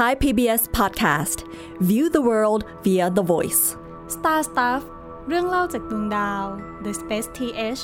[0.00, 1.38] Thai PBS Podcast
[1.90, 3.62] View the world via the voice
[4.16, 4.82] Star Stuff
[5.28, 6.44] เรื่องเล่าจากดวงดาว
[6.84, 7.82] The Space TH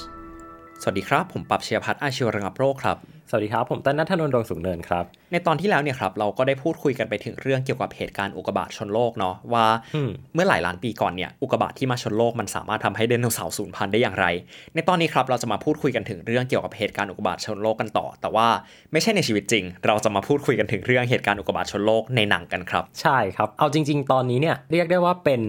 [0.80, 2.96] สวัสดีครับ ผมปรับเชียพัฒน์อาชีวระงับโรคครับ
[3.28, 14.26] สวัสดีครับ ผมต้นนัทนนท์ดวงสุขเนินครับ ในตอนที่แล้วเนี่ยครับเราก็ได้พูดคุยกันไปถึงเรื่องเกี่ยวกับเหตุการณ์อุกกาบาตชนโลกเนาะว่าอืมเมื่อหลายล้านปีก่อนเนี่ยอุกกาบาตที่มาชนโลกมันสามารถทำให้ไดโนเสาร์สูญพันธุ์ได้อย่างไร
[14.74, 18.46] ในตอนนี้ครับเราจะมาพูดคุยกันถึงเรื่องเกี่ยวกับเหตุการณ์อุกกาบาตชนโลกกันต่อ แต่ว่า
[18.92, 25.42] ไม่ใช่ในชีวิตจริง เราจะมาพูดคุยกันถึงเรื่องเหตุการณ์อุกกาบาตชนโลกในหนังกันครับ ใช่ครับ เอาจริง ๆ ตอนนี้เนี่ยเรียกได้ว่าเป็น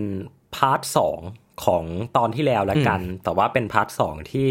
[0.56, 1.20] part สอง
[1.66, 1.84] ของ
[2.18, 4.50] ตอนที่แล้วละกัน แต่ว่าเป็น part สองที่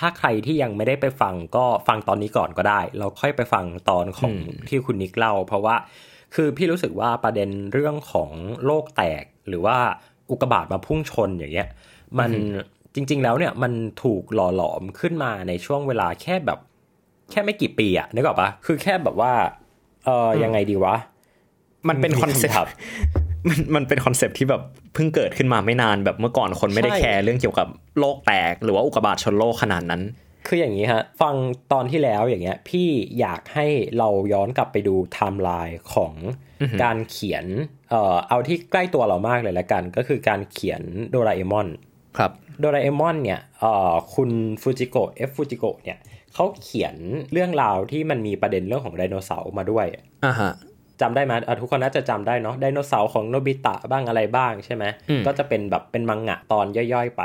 [0.00, 4.34] ถ้าใครที่ยังไม่ได้ไปฟังก็ฟังตอนนี้ก่อนก็ได้ เราค่อยไปฟังตอนของ
[4.68, 5.76] ที่คุณนิกเล่า เพราะว่า
[6.34, 8.30] คือพี่รู้สึกว่าประเด็นเรื่องของ
[8.64, 9.76] โลกแตกหรือว่า
[10.30, 11.68] อุกกาบาตมาพุ่งชนอย่างเงี้ย
[12.18, 12.30] มัน
[12.94, 16.58] จริง ๆ แล้วเนี่ยมันถูกหล่อหลอมขึ้นมาในช่วงเวลาแค่แบบ
[17.30, 19.32] แค่ไม่กี่ปีอะนึกออกปะคือแค่แบบว่า
[20.04, 20.94] เอออยังไงดีวะ
[21.88, 22.74] มันเป็น concept ครับ
[23.48, 24.62] มันมันเป็น concept ที่แบบ
[24.94, 30.02] เพิ่งเกิดขึ้นมาไม่นานแบบเมื่อก่อนคนไม่ได้ใช่ care เรื่องเกี่ยวกับโลกแตก หรือว่าอุกกาบาตชนโลกขนาดนั้น
[30.46, 31.34] คืออย่างนี้ฮะ ฟัง
[31.72, 32.88] ตอนที่แล้วอย่างเงี้ย พี่
[33.20, 33.66] อยากให้
[33.98, 36.14] เราย้อนกลับไปดูไทม์ไลน์ของ
[36.82, 37.46] การเขียน
[37.90, 41.68] เอ่อเอาที่ใกล้ตัวเรามากเลยละกัน ก็คือการเขียนโดราเอมอน
[42.18, 44.30] ครับโดราเอมอนเนี่ยเอ่อคุณ
[44.62, 45.98] ฟูจิโกะเอฟฟูจิโอะเนี่ย
[46.34, 46.96] เขาเขียน
[47.32, 49.86] เรื่องราวที่มันมีประเด็นเรื่องของไดโนเสาร์มาด้วย
[50.24, 50.52] อ่าฮะ
[51.00, 57.22] จำได้ไหมอะทุกคนน่าจะจำได้เนาะไดโนเสาร์ของโนบิตะบ้างอะไรบ้างใช่ไหมอืมก็จะเป็นแบบเป็นมังงะตอนย่อยๆไป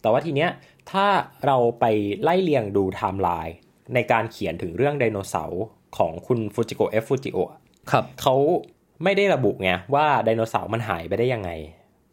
[0.00, 0.50] แต่ว่าทีเนี้ย
[0.90, 1.06] ถ้า
[1.46, 1.84] เราไป
[2.22, 3.54] ไล่เรียงดูไทม์ไลน์
[3.94, 5.62] ในการเขียนถึงเรื่องไดโนเสาร์
[5.96, 7.50] ของคุณฟูจิโกะเอฟฟูจิโอะ
[7.90, 8.34] ครับเขา
[9.04, 11.50] ไม่ได้ระบุไงว่าไดโนเสาร์มันหายไปได้ยังไง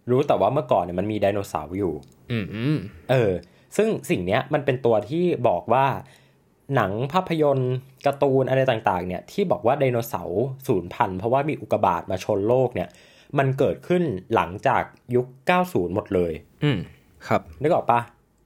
[0.10, 1.94] รู้แต่ว่าเมื่อก่อนเนี่ยมันมีไดโนเสาร์อยู่
[2.32, 2.78] อืมอืม
[3.12, 3.32] เออ
[3.78, 5.86] ซึ่งสิ่งเนี้ยมันเป็นตัวที่บอกว่า
[6.76, 7.74] หนังภาพยนตร์
[8.06, 12.90] การ์ตูนอะไรต่างๆเนี่ยที่บอกว่าไดโนเสาร์สูญพันธุ์เพราะว่ามีอุกกาบาตมาชนโลกเนี่ย
[13.38, 14.04] มันเกิดขึ้น
[14.36, 14.84] หลังจาก
[15.16, 15.28] ยุค
[15.62, 16.34] 90 หมดเลย
[16.64, 16.80] อืม
[17.28, 18.00] ครับนึกออกปะ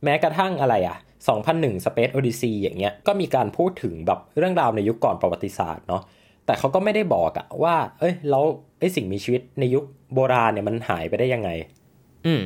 [0.03, 0.97] แม้กระทั่งอะไรอะ
[1.41, 6.01] 2001 Space Odyssey อย่างเงี้ยก็มีการพูดถึงแบบเรื่องราวในยุคก่อนประวัติศาสตร์เนาะ
[6.45, 8.43] แต่เขาก็ไม่ได้บอกอะว่า เอ้ยแล้ว
[8.79, 11.49] ไอ้สิ่งมีชีวิตในยุคโบราณเนี่ยมันหายไปได้ยังไง
[12.25, 12.41] อืม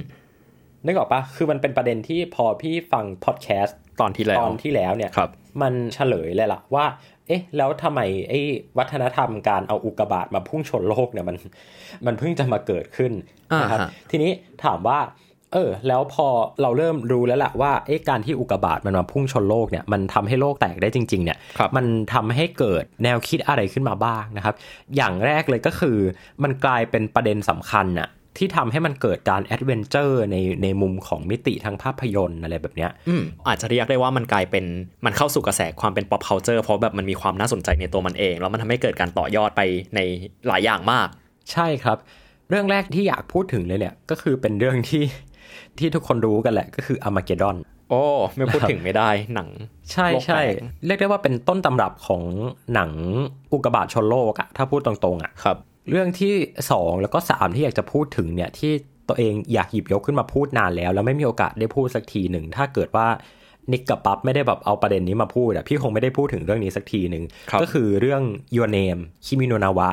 [0.86, 5.30] นึกออกปะคือมันเป็นประเด็นที่พอพี่ฟังพอดแคสต์ตอนที่แล้วตอนที่แล้วเนี่ยครับ
[5.62, 6.86] มันเฉลยเลยล่ะว่า
[7.28, 8.40] เอ๊ะ แล้วทำไมไอ้
[8.78, 11.38] วัฒนธรรมการเอาอุกกาบาตมาพุ่งชนโลกเนี่ยมัน
[12.06, 13.12] มันเพิ่งจะมาเกิดขึ้น
[13.62, 14.32] นะครับอ่าฮะทีนี้
[14.64, 15.00] ถามว่า
[15.54, 16.28] เออ แล้วพอ
[16.62, 24.56] เราเริ่มรู้แล้วล่ะว่าเอ๊ะการที่อุกกาบาตมันมาพุ่งชนโลกเนี่ยมันทำให้โลกแตกได้จริง ๆ เนี่ยครับมันทำให้เกิดแนวคิดอะไรขึ้นมาบ้างนะครับ
[24.96, 25.98] อย่างแรกเลยก็คือ
[26.44, 34.66] มันกลายเป็นประเด็นสำคัญน่ะ ที่ทำให้มันเกิดการ adventure ในในมุมของมิติทางภาพยนตร์อะไรแบบเนี้ยอืมอาจจะเรียกได้ว่ามันกลายเป็น
[35.06, 39.62] มันเข้าสู่กระแสความเป็น pop culture เพราะแบบมันมีความน่าสนใจในตัวมันเอง แล้วมันทำให้เกิดการต่อยอดไป
[39.96, 40.00] ใน
[40.48, 41.08] หลายอย่างมาก
[41.52, 41.98] ใช่ครับ
[42.50, 45.04] เรื่องแรกที่อยากพูดถึงเลยเนี่ยก็คือเป็นเรื่องที่
[45.78, 47.56] ที่ทุกคนรู้กันแหละก็คืออ Armageddon
[47.90, 48.04] โอ้
[48.36, 49.50] ไม่พูดถึงไม่ได้หนัง
[49.92, 50.42] ใช่โลกแตกใช่
[50.86, 52.22] เรียกได้ว่าเป็นต้นตำรับของ
[52.74, 52.92] หนัง
[53.54, 55.58] อุกกาบาตชนโลกอะถ้าพูดตรงๆอะครับ
[55.90, 56.34] เรื่องที่
[56.70, 58.72] 2 แล้วก็ 3 ที่อยากจะพูดถึงเนี่ยที่
[59.10, 63.08] ตัวเองอยากหยิบยกขึ้นมาพูดนานแล้ว แล้วไม่มีโอกาสได้พูดสักทีหนึ่งถ้าเกิดว่า
[63.72, 68.22] นิกกับปั๊บไม่ได้แบบเอาประเด็นนี้มาพูดอะพี่คงไม่ได้พูดถึงเรื่องนี้สักทีหนึ่งครับก็คือเรื่อง
[68.56, 69.90] Your Name คิมิโนนาวะ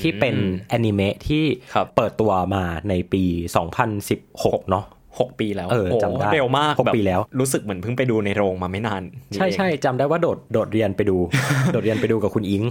[0.00, 0.36] ที่เป็น
[0.68, 3.24] แอนิเมะที่ครับเปิดตัวมาในปี
[3.98, 4.84] 2016 เนาะ
[5.18, 11.16] หกปีแล้วเออโจำได้เร็วมากหกบบปีแล้ว รู้สึกเหมือนเพิ่งไปดูในโรงมาไม่นานนี่ใช่เองใช่จำได้ว่าโดดโดดเรียนไปดู
[11.72, 12.64] โดดเรียนไปดูกับคุณอิง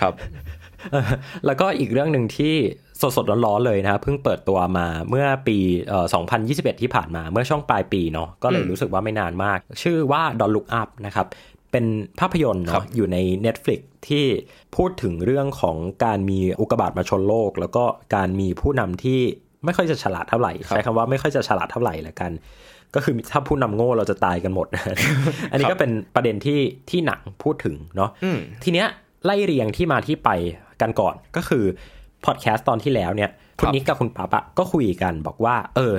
[0.00, 0.65] ครับเออ
[1.46, 2.54] แล้วก็อีกเรื่องหนึ่งที่
[3.00, 5.58] สดสดๆร้อนๆเลยนะครับเพิ่งเปิดตัวมาเมื่อปี
[5.88, 6.06] เอ่อ
[6.44, 11.26] 2021 ที่ผ่านมาเมื่อช่วงปลายปีเนาะก็เลยอืมรู้สึกว่าไม่นานมาก ชื่อว่า Don't Look Up นะครับ
[11.72, 11.84] เป็น
[12.20, 14.24] ภาพยนตร์ครับเนาะอยู่ใน Netflix ที่
[14.76, 19.20] พูดถึงเรื่องของการมีอุกกาบาตมาชนโลก แล้วก็การมีผู้นำที่
[19.64, 22.32] ไม่ค่อยจะฉลาดเท่าไหร่ใช้คำว่าไม่ค่อยจะฉลาดเท่าไหร่ละกัน
[22.94, 24.66] ก็คือถ้าผู้นำโง่เราจะตายกันหมด
[25.50, 26.60] อันนี้ก็เป็นประเด็นที่
[26.90, 28.88] ที่หนังพูดถึงเนาะอืมทีเนี้ย
[29.24, 30.30] ไล่เรียงที่มาที่ไป
[30.80, 31.64] กันก่อนก็คือ
[32.24, 35.94] พอดแคสต์ตอนที่แล้วเนี่ยคุณครับนิกกับคุณปั๊บอะก็คุยกันบอกว่า เออ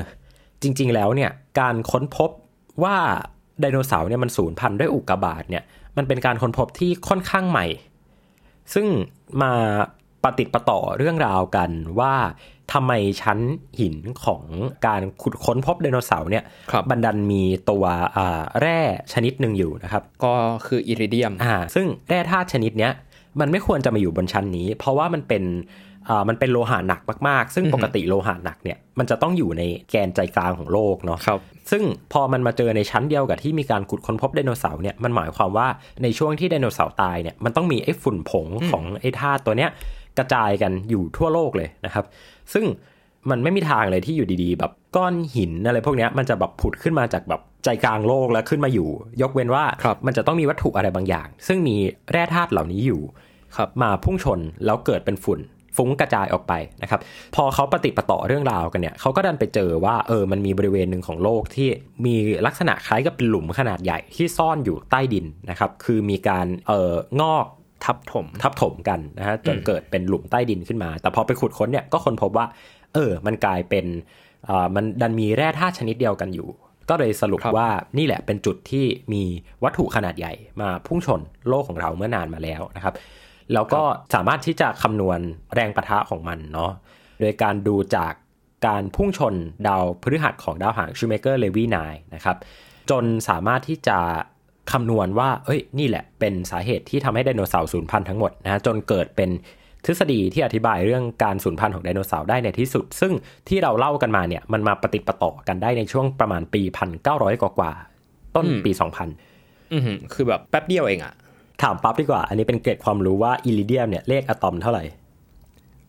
[0.61, 2.29] จริง ๆ แล้วเนี่ยการค้นพบ
[2.83, 2.95] ว่า
[3.59, 5.63] ไดโนเสาร์เนี่ยมันสูญพันธุ์ด้วยอุกกาบาตเนี่ย
[5.97, 7.65] มันเป็นการค้นพบที่ค่อนข้างใหม่
[8.73, 8.87] ซึ่ง
[9.41, 9.51] มา
[10.23, 11.69] ปฏิดประต่อเรื่องราวกัน
[11.99, 12.15] ว่า
[12.73, 12.91] ทำไม
[13.21, 13.39] ชั้น
[13.79, 13.95] หิน
[14.25, 14.43] ของ
[14.87, 17.85] การขุดค้นพบไดโนเสาร์เนี่ยครับบันดันมีตัว
[18.17, 18.79] อ่าแร่
[19.13, 20.33] ชนิดหนึ่งอยู่นะครับ ก็
[20.65, 22.93] คืออิริเดียมอ่าซึ่งแร่ธาตุชนิดเนี้ย
[23.41, 25.43] มันไม่ควรจะมาอยู่บนชั้นนี้ เพราะว่ามันเป็น
[26.09, 31.39] อ่ามันเป็นโลหะหนักมากๆ ซึ่งอือฮึปกติโลหะหนักเนี่ยมันจะต้องอยู่ในแกนใจกลางของโลกเนาะครับ
[31.71, 35.67] ซึ่งพอมันมาเจอในชั้นเดียวกับที่มีการขุดค้นพบไดโนเสาร์เนี่ยมันหมายความว่า
[36.03, 39.69] ในช่วงที่ไดโนเสาร์ตายเนี่ยมันต้องมีไอ้ฝุ่นผงของไอ้ธาตุตัวเนี้ย
[40.17, 42.05] กระจายกันอยู่ทั่วโลกเลยนะครับ
[42.53, 42.65] ซึ่ง
[43.29, 48.89] มันไม่มีทางเลยที่อยู่ดีๆ แบบก้อนหินอะไรพวกเนี้ยมันจะแบบผุดขึ้นมาจากแบบใจกลางโลกแล้วขึ้นมาอยู่
[49.21, 51.75] ยกเว้นว่าครับมันจะต้องมีวัตถุอะไรบางอย่าง ซึ่งมี
[52.11, 53.01] แร่ธาตุเหล่านี้อยู่
[53.55, 55.41] ครับมาพุ่งชนแล้วเกิดเป็นฝุ่น
[55.77, 56.99] ฟุ้งกระจายออกไปนะครับ
[57.35, 61.69] พอเขาปฏิดปะต่อเรื่องราวกันเนี่ยเขาก็ดันไปเจอว่าเออมันมีบริเวณหนึ่งของโลกที่
[62.05, 62.15] มี
[62.45, 67.45] ลักษณะคล้ายกับเป็นหลุมขนาดใหญ่ที่ซ่อนอยู่ใต้ดินนะครับ คือมีการเอ่องอก
[67.85, 72.45] ทับถมทับถมกันนะฮะจนเกิดเป็นหลุมใต้ดินขึ้นมา แต่พอไปขุดค้นเนี่ยก็ค้นพบว่า
[72.93, 73.85] เออ มันกลายเป็น
[74.49, 76.49] อ่ามันดันมีแร่ธาตุชนิดเดียวกันอยู่
[76.89, 79.23] ก็เลยสรุปครับว่านี่แหละเป็นจุดที่มี
[79.63, 82.93] วัตถุขนาดใหญ่มาพุ่งชนโลกของเราเมื่อนานมาแล้วนะครับ
[83.53, 83.81] แล้วก็
[84.13, 85.19] สามารถที่จะคำนวณ
[85.55, 86.71] แรงปะทะของมันเนาะ
[87.19, 88.13] โดยการดูจาก
[88.67, 89.35] การพุ่งชน
[89.67, 92.37] ดาวพฤหัสของดาวหางชูเมเกอร์เลวี nine นะครับ
[92.89, 93.97] จนสามารถที่จะ
[94.71, 99.29] คำนวณว่า เอ้ย นี่แหละ เป็นสาเหตุที่ทำให้ไดโนเสาร์สูญพันธุ์ทั้งหมดนะจนเกิดเป็น
[99.85, 103.13] ทฤษฎีที่อธิบายเรื่องการสูญพันธุ์ของไดโนเสาร์ได้ในที่สุด ซึ่ง
[103.47, 106.61] ที่เราเล่ากันมาเนี่ย มันมาปะติดปะต่อกันได้ในช่วงประมาณปี
[107.01, 107.71] 1900 กว่ากว่า
[108.35, 108.71] ต้นปี
[109.21, 109.81] 2000 อือ
[110.13, 111.13] คือแบบแป๊บเดียวเองอะ
[111.61, 114.83] ถามปั๊บดีกว่า อันนี้เป็นเกร็ดความรู้ว่าอิริเดียมเนี่ยเลขอะตอมเท่าไหร่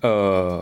[0.03, 0.07] เอ
[0.51, 0.53] อ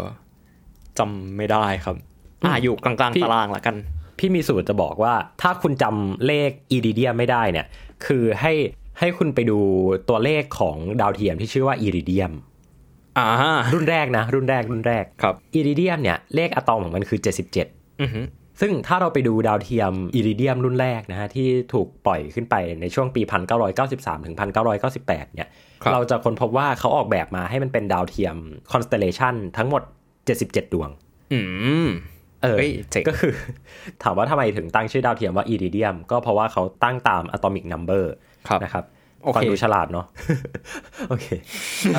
[0.99, 1.97] จำไม่ได้ครับ
[2.44, 3.76] อ่าอยู่กลางพี่ๆตารางละกัน
[4.19, 7.67] พี่มีสูตรจะบอกว่า ถ้าคุณจำเลขอิริเดียมไม่ได้เนี่ย
[8.06, 8.53] คือให้
[8.99, 9.58] ให้คุณไปดู
[10.08, 12.32] ตัวเลขของดาวเทียมที่ชื่อว่าอิริเดียม
[13.19, 13.29] อ่า
[13.73, 18.25] รุ่นแรกนะ รุ่นแรกรุ่นแรกครับอิริเดียมเนี่ยเลขอะตอมของมันคือ 77อือหือ
[18.61, 23.23] ซึ่งถ้าเราไปดูดาวเทียมอิริเดียมรุ่นแรกนะฮะที่ถูกปล่อยขึ้นไปในช่วงปี
[23.75, 24.37] 1993 ถึง
[24.85, 25.49] 1998 เนี่ย
[25.82, 28.37] ครับเราจะค้นพบว่าเขาออกแบบมาให้มันเป็นดาวเทียม
[28.73, 29.82] constellation ทั้งหมด
[30.29, 30.91] 77 ดวง
[31.32, 31.41] อื
[31.87, 31.88] ม
[32.43, 33.32] เออเฮ้ยเจ๋งก็คือ
[34.03, 38.05] ถามว่าทำไมถึงตั้งชื่อดาวเทียมว่าอิริเดียมก็เพราะว่าเขาตั้งตาม atomic number
[38.49, 38.85] ครับนะครับ
[39.25, 40.06] โอเคฟังดูฉลาดเนาะ
[41.09, 41.26] โอเค
[41.94, 41.97] เ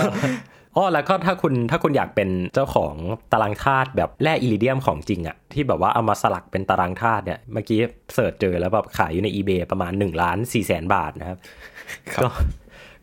[0.78, 2.96] อ่ออ๋อแล้วก็ถ้าคุณถ้าคุณอยากเป็นเจ้าของ
[3.32, 7.80] ตารางธาตุแบบแร่อิริเดียมของจริงอะที่แบบว่าเอามาสลักเป็นตารางธาตุเนี่ยเมื่อกี้
[8.14, 11.38] search เจอแล้วแบบขายอยู่ใน eBay ประมาณ1ล้าน4แสนบาทนะครับ
[12.14, 12.28] ครับก็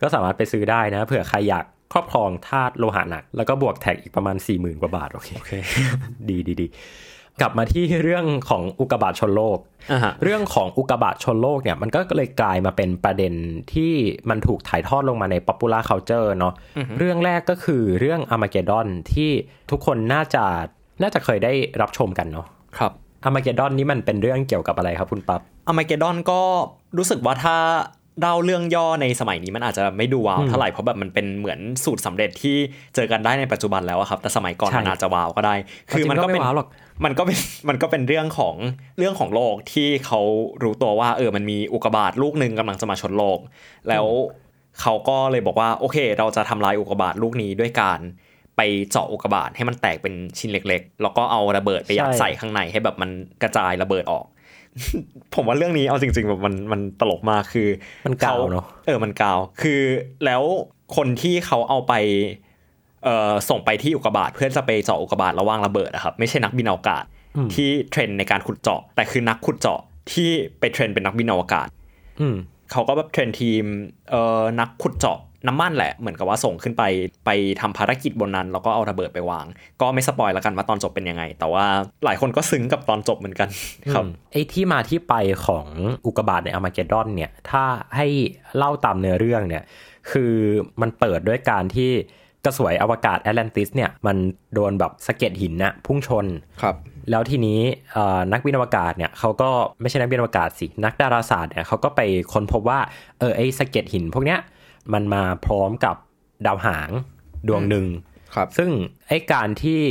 [0.00, 5.52] ก็สามารถไปซื้อได้นะเผื่อใครอยากครอบครองธาตุโลหะหนัก แล้วก็บวก tax อีกประมาณ4 0,000กว่าบาท โอเค
[6.28, 6.66] ดีดีดี
[7.40, 9.58] กลับมาที่เรื่องของอุกกาบาตชนโลก
[9.92, 13.32] อ่าฮะเรื่องของอุกกาบาตชนโลกเนี่ยมันก็เลยกลายมาเป็นประเด็น
[13.72, 13.92] ที่
[14.30, 16.54] มันถูกถ่ายทอดลงมาใน popular culture เนาะ
[16.98, 19.30] เรื่องแรกก็คือเรื่องอ r m ม g เกดอนที่
[19.70, 20.44] ทุกคนน่าจะ
[21.02, 22.46] น่าจะเคยได้รับชมกันเนาะ
[22.78, 22.92] ครับ
[23.24, 26.40] อ r m ม g เกดอนนี่มันเป็นเรื่องเกี่ยวกับอะไรครับคุณปั๊บอ r m ม g เกดอนก็
[26.96, 27.56] รู้สึกว่าถ้า
[28.20, 32.56] เล่าเรื่องย่อในสมัยนี้มันอาจจะไม่ดูว้าวเท่าไหร่เพราะแบบมันเป็นเหมือนสูตรสำเร็จที่
[32.94, 35.54] เจอกันได้ในปัจจุบันแล้วอะครับ แต่สมัยก่อนใช่มันอาจจะว้าวก็ได้
[35.90, 36.68] คือมันก็เป็นจริงๆก็ไม่ว้าวหรอก
[37.04, 37.38] มันก็เป็น
[37.68, 38.54] มันก็เป็นเรื่องของ
[38.98, 40.20] เรื่องของโลกที่เขา
[40.62, 43.38] รู้ตัวว่า เออมันมีอุกกาบาตลูกหนึ่งกำลังจะมาชนโลก
[43.88, 44.06] แล้ว
[44.80, 48.00] เขาก็เลยบอกว่า โอเค เราจะทำลายอุกกาบาตลูกนี้ด้วยการ
[48.56, 53.10] ไปเจาะอุกกาบาตให้มันแตกเป็นชิ้นเล็ก ๆ แล้วก็เอาระเบิดไปยัดใช่ใส่ข้างในให้แบบมัน
[53.42, 54.24] กระจายระเบิดออก
[55.34, 57.68] ผมว่าเรื่องนี้เอาจริงๆแบบมันมันตลกมากคือ
[58.06, 59.80] มันกาวเนาะเออมันกาว คือ
[60.24, 60.42] แล้ว
[60.96, 61.94] คนที่เขาเอาไป
[63.04, 67.04] เอ่อส่งไปที่อุกกาบาตเพื่อจะไปเจาะอุกกาบาตระว่างระเบิดอะครับไม่ใช่นักบินอวกาศ
[67.54, 69.80] ที่เทรนในการขุดเจาะ แต่คือนักขุดเจาะ
[70.12, 71.68] ที่ไป train เป็นนักบินอวกาศ
[72.20, 72.36] อืม
[72.72, 73.64] เขาก็แบบ train ทีม
[74.10, 75.18] เอ่อนักขุดเจาะ
[75.48, 76.82] น้ำมันแหละ เหมือนกับว่าส่งขึ้นไป
[77.26, 77.30] ไป
[77.60, 79.46] ทำภารกิจบนนั้น แล้วก็เอาระเบิดไปวาง
[79.80, 81.64] ก็ไม่ spoil แล้วกันว่าตอนจบเป็นยังไง แต่ว่า
[82.04, 83.48] หลายคนก็ซึ้งกับตอนจบเหมือนกัน
[83.94, 85.14] ครับอืมไอ้ที่มาที่ไป
[85.46, 85.66] ของ
[86.06, 87.64] อุกกาบาตในอ r m ม g เกดอนเนี่ย ถ้า
[87.96, 88.06] ให้
[88.56, 89.62] เล่าตามเนื้อเรื่องเนี่ย
[90.10, 90.32] คือ
[90.80, 91.90] มันเปิดด้วยการที่
[92.44, 94.16] กระสวยอวกาศแอตแลนติสเนี่ยมัน
[94.54, 96.26] โดนแบบสะเก็ดหินนะพุ่งชน
[96.62, 96.76] ครับ
[97.10, 97.60] แล้วทีนี้
[97.92, 102.00] เอ่อนักบินอวกาศเนี่ยเขาก็ไม่ใช่นักบินอวกาศสิ นักดาราศาสตร์เนี่ยเขาก็ไป
[102.32, 102.80] ค้นพบว่า
[103.20, 104.38] เออไอ้สะเก็ดหินพวกเนี้ย
[104.92, 105.96] มันมาพร้อมกับ
[106.46, 106.90] ดาวหาง
[107.48, 107.86] ดวงหนึ่ง
[108.34, 108.70] ครับ ซึ่ง
[109.08, 109.82] ไอ้การที่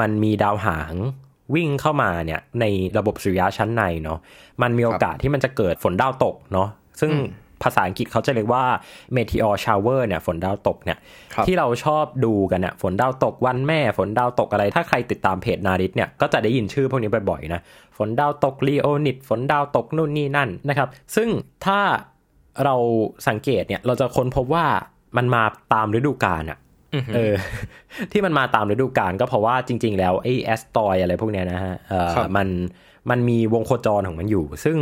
[0.00, 0.94] มันมีดาวหาง
[1.54, 2.64] วิ่งเข้ามาเนี่ยใน
[2.98, 4.18] ระบบสุริยะชั้นในเนาะ
[4.62, 6.68] มันมีโอกาสที่มันจะเกิดฝนดาวตกเนาะ
[7.00, 7.12] ซึ่ง
[7.62, 8.64] ภาษาอังกฤษเขาจะเรียกว่า
[9.16, 10.98] meteor shower เนี่ยฝนดาวตกเนี่ย
[11.34, 17.60] ครับที่เราชอบดูกันเนี่ยฝนดาวตกวันแม่ฝนดาวตกอะไร ถ้าใครติดตามเพจนาริสเนี่ยก็จะได้ยินชื่อพวกนี้บ่อยๆนะ
[17.96, 21.28] ฝนดาวตกลีโอนิดฝนดาวตกนู่นนี่นั่นนะครับ ซึ่ง
[21.66, 21.80] ถ้า
[22.64, 22.74] เรา
[23.28, 24.66] สังเกตเนี่ย เราจะค้นพบว่า
[25.16, 25.42] มันมา
[25.74, 26.58] ตามฤดูกาลอะ
[27.14, 27.34] เออ
[28.12, 32.48] ที่มันมาตามฤดูกาลก็เพราะว่าจริง ๆ แล้วไอ้แอสตอยอะไรพวกเนี้ยนะฮะเออครับมัน
[33.10, 34.78] มันมีวงโคจรของมันอยู่ ซึ่ง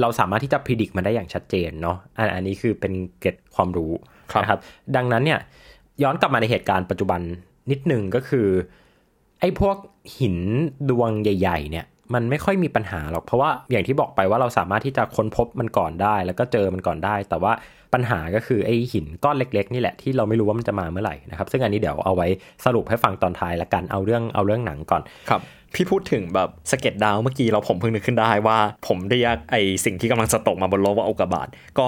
[0.00, 3.92] เราสามารถที่จะพิจิตมันได้อย่างชัดเจนเนาะอันอันนี้คือเป็นเกร็ดความรู้
[4.32, 4.60] ครับนะครับ
[4.96, 5.40] ดังนั้นเนี่ย
[6.02, 7.20] ย้อนกลับมาในเหตุการณ์ปัจจุบัน
[7.70, 8.48] นิดนึงก็คือ
[9.40, 9.76] ไอ้พวก
[10.18, 10.36] หิน
[10.90, 17.52] ดวงใหญ่ ๆ เนี่ย มันไม่ค่อยมีปัญหาหรอก เพราะว่าอย่างที่บอกไปว่าเราสามารถที่จะค้นพบมันก่อนได้ แล้วก็เจอมันก่อนได้ แต่ว่า
[17.94, 22.28] ปัญหาก็คือไอ้หินก้อนเล็ก ๆ นี่แหละที่เราไม่รู้ว่ามันจะมาเมื่อไหร่นะครับซึ่งอันนี้เดี๋ยวเอาไว้
[22.64, 25.40] สรุปให้ฟังตอนท้ายละกันเอาเรื่องเอาเรื่องหนังก่อนครับ
[25.74, 31.86] พี่พูดถึงแบบสเก็ตดาวน์เมื่อกี้เราผมเพิ่งนึกขึ้นได้ว่าผมเรียกไอสิ่งที่กำลังจะตกมาบนโลกว่าอุกกาบาตก็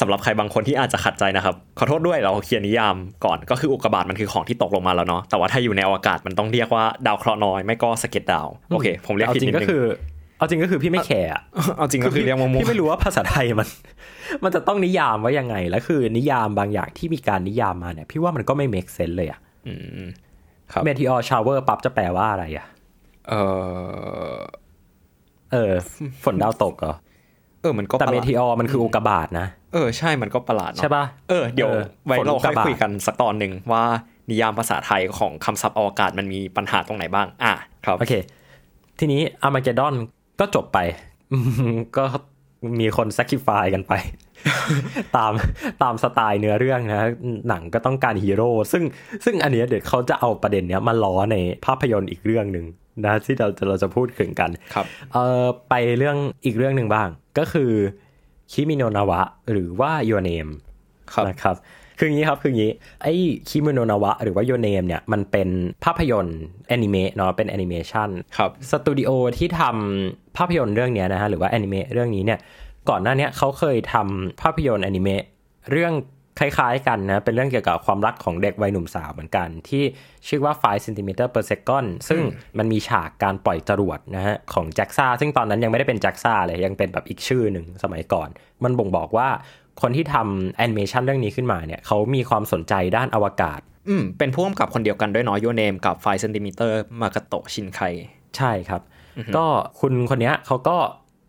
[0.00, 9.84] สำหรับใครบางคนที่อาจจะขัดใจนะครับ ขอโทษด้วยเราเขียนนิยามก่อนก็คืออุกกาบาตมันคือของที่ตกลงมาแล้วเนาะแต่ว่าถ้าอยู่ในอวกาศมันต้องเรียกว่าดาวเคราะห์น้อยไม่ก็สเก็ตดาวน์โอเค ผมเรียกเอาผิดจรินิงดก็นึงคือ
[10.38, 11.42] เอาจริงก็คือพี่ไม่แคร์อะ
[11.76, 13.68] เอาจริงก็คือเรียกมั่วพี่ไม่รู้ว่าภาษาไทยมัน
[14.44, 20.08] มันจะต้องนิยามว่ายังไง แล้วคือนิยามบางอย่างที่มีการนิยามมาเนี่ย พี่ว่ามันก็ไม่ make sense เลยอะๆอืม
[20.72, 22.66] ครับเมทีออชาวเวอร์ปั๊บจะแปลว่าอะไรอะ
[23.28, 23.34] เอ
[24.34, 24.36] อ
[25.52, 25.72] เออ
[26.24, 26.94] ฝนดาวตกเหรอ
[27.62, 33.84] เออมันก็แต่ประหเมลาดทีออมันคืออุกกาบาตนะ เออใช่มันก็ประหลาดเนาะใช่ปะเออเดี๋ยวเออไว้ฝนเราอุกค่กาอยบาตคุยกันสักตอนหนึ่งว่า
[34.30, 37.52] นิยามภาษาไทยของคำศัพท์อวกาศมันมีปัญหาตรงไหนบ้าง อะ
[37.84, 38.14] ครับโอเค
[38.98, 39.94] ทีนี้อามาเกดอน
[40.40, 40.78] ก็จบไป
[41.32, 41.38] อื
[41.72, 42.04] มก็
[42.80, 43.92] มีคน sacrifice กันไป
[45.16, 45.32] ตาม
[45.82, 47.10] ตามสไตล์เนื้อเรื่องนะ
[47.48, 48.82] หนังก็ต้องการฮีโร่ซึ่ง
[49.24, 52.66] ซึ่งอันเนี้ยเดี๋ยวเขาจะเอาประเด็นเนี้ยมาล้อในภาพยนตร์อีกเรื่องหนึ่ง
[53.04, 57.72] นะที่เราจะเราจะพูดถึงกันครับเออไปเรื่องอีกเรื่องหนึ่งบ้าง ก็คือ
[58.52, 60.50] คิมิโนนาวะหรือว่า Your Name
[61.12, 61.56] ครับนะครับ
[61.98, 63.14] คืออย่างนี้ครับคืออย่างนี้ไอ้
[63.48, 65.48] คิมิโนนาวะหรือว่า Your Name เนี่ยมันเป็น
[65.84, 72.38] ภาพยนตร์แอนิเมะเนาะเป็นแอนิเมชันครับสตูดิโอที่ทำภาพยนตร์เรื่องเนี้ยนะฮะหรือว่าแอนิเมะเรื่องนี้เนี่ย
[72.90, 75.22] ก่อนหน้าเนี้ยเขาเคยทำภาพยนตร์แอนิเมะ
[75.70, 75.94] เรื่อง
[76.38, 79.84] คล้าย ๆ กันนะ เป็นเรื่องเกี่ยวกับความรักของเด็กวัยหนุ่มสาวเหมือนกัน ที่
[80.28, 82.20] ชื่อว่า 5 cm per second ซึ่ง
[82.58, 88.28] มันมีฉากการปล่อยจรวดนะฮะ ของแจ็กซ่า ซึ่งตอนนั้นยังไม่ได้เป็นแจ็กซ่าเลย ยังเป็นแบบอีกชื่อหนึ่งสมัยก่อน
[88.64, 89.28] มันบ่งบอกว่า
[89.82, 97.80] คนที่ทำแอนิเมชันเรื่องนี้ขึ้นมาเนี่ยเขามีความสนใจด้านอวกาศ อืม เป็นผู้กำกับคนเดียวกันด้วยเนาะ Your Name กับ Five Centimeter มาโกโตะชินไค
[98.36, 98.82] ใช่ครับ
[99.36, 99.44] ก็
[99.80, 100.76] คุณคนเนี้ยเขาก็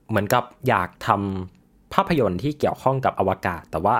[0.09, 3.95] เหมือนกับอยากทำภาพยนตร์ที่เกี่ยวข้องกับอวกาศ แต่ว่า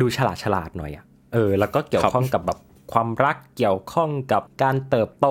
[0.00, 2.58] ดูฉลาดฉลาดๆหน่อยอะเออ แล้วก็เกี่ยวข้องกับแบบ
[2.92, 5.26] ความรักเกี่ยวข้องกับการเติบโต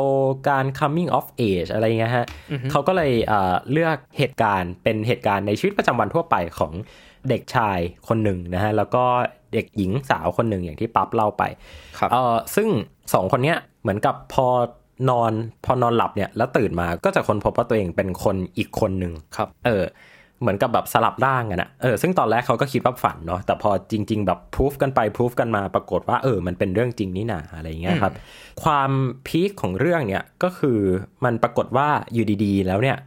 [0.49, 2.25] การ coming of age อะไรเงี้ยฮะ
[2.71, 6.71] เขาก็เลยเอ่อเลือกเหตุการณ์เป็นเหตุการณ์ในชีวิตประจำวันทั่วไปของ
[7.29, 9.03] เด็กชายคนหนึ่งนะฮะ แล้วก็
[9.53, 11.43] เด็กหญิงสาวคนหนึ่งอย่างที่ปั๊บเล่าไป
[11.97, 12.67] ครับเออซึ่ง
[13.13, 14.47] สองคนเนี้ยเหมือนกับพอ
[15.09, 15.31] นอน
[15.65, 19.83] พอนอนหลับเนี่ยแล้วตื่นมาก็จะค้นพบว่าตัวเองเป็นคนอีกคนหนึ่งครับ เออ
[20.41, 28.13] เหมือนกับแบบสลับร่างกันอะเออซึ่งตอนแรกเขาก็คิดว่าฝันเนาะแต่พอจริง ๆ แบบพิสูจกันไปพิสูจกันมาปรากฏว่าเออมันเป็นเรื่องจริงนี่นาอะไรอย่างเงี้ยครับ
[28.63, 28.91] ความ
[29.27, 30.79] พีคของเรื่องเนี่ยก็คือ
[31.25, 32.97] มันปรากฏว่าอยู่ดีๆ แล้วเนี่ย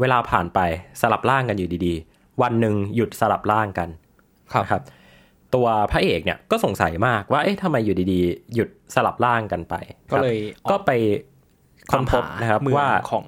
[0.00, 0.58] เวลาผ่านไป
[1.00, 3.88] สลับร่างกันอยู่ดีๆ วันหนึ่งหยุดสลับร่างกัน
[4.52, 4.82] ครับนะครับ
[5.54, 9.74] ตัวพระเอกเนี่ยก็สงสัยมากว่าเอ๊ะทำไมอยู่ดีๆ หยุดสลับร่างกันไป
[10.10, 10.90] ก็เลยครับก็ไป
[11.90, 13.24] ค้นพบนะครับเมืองว่าของ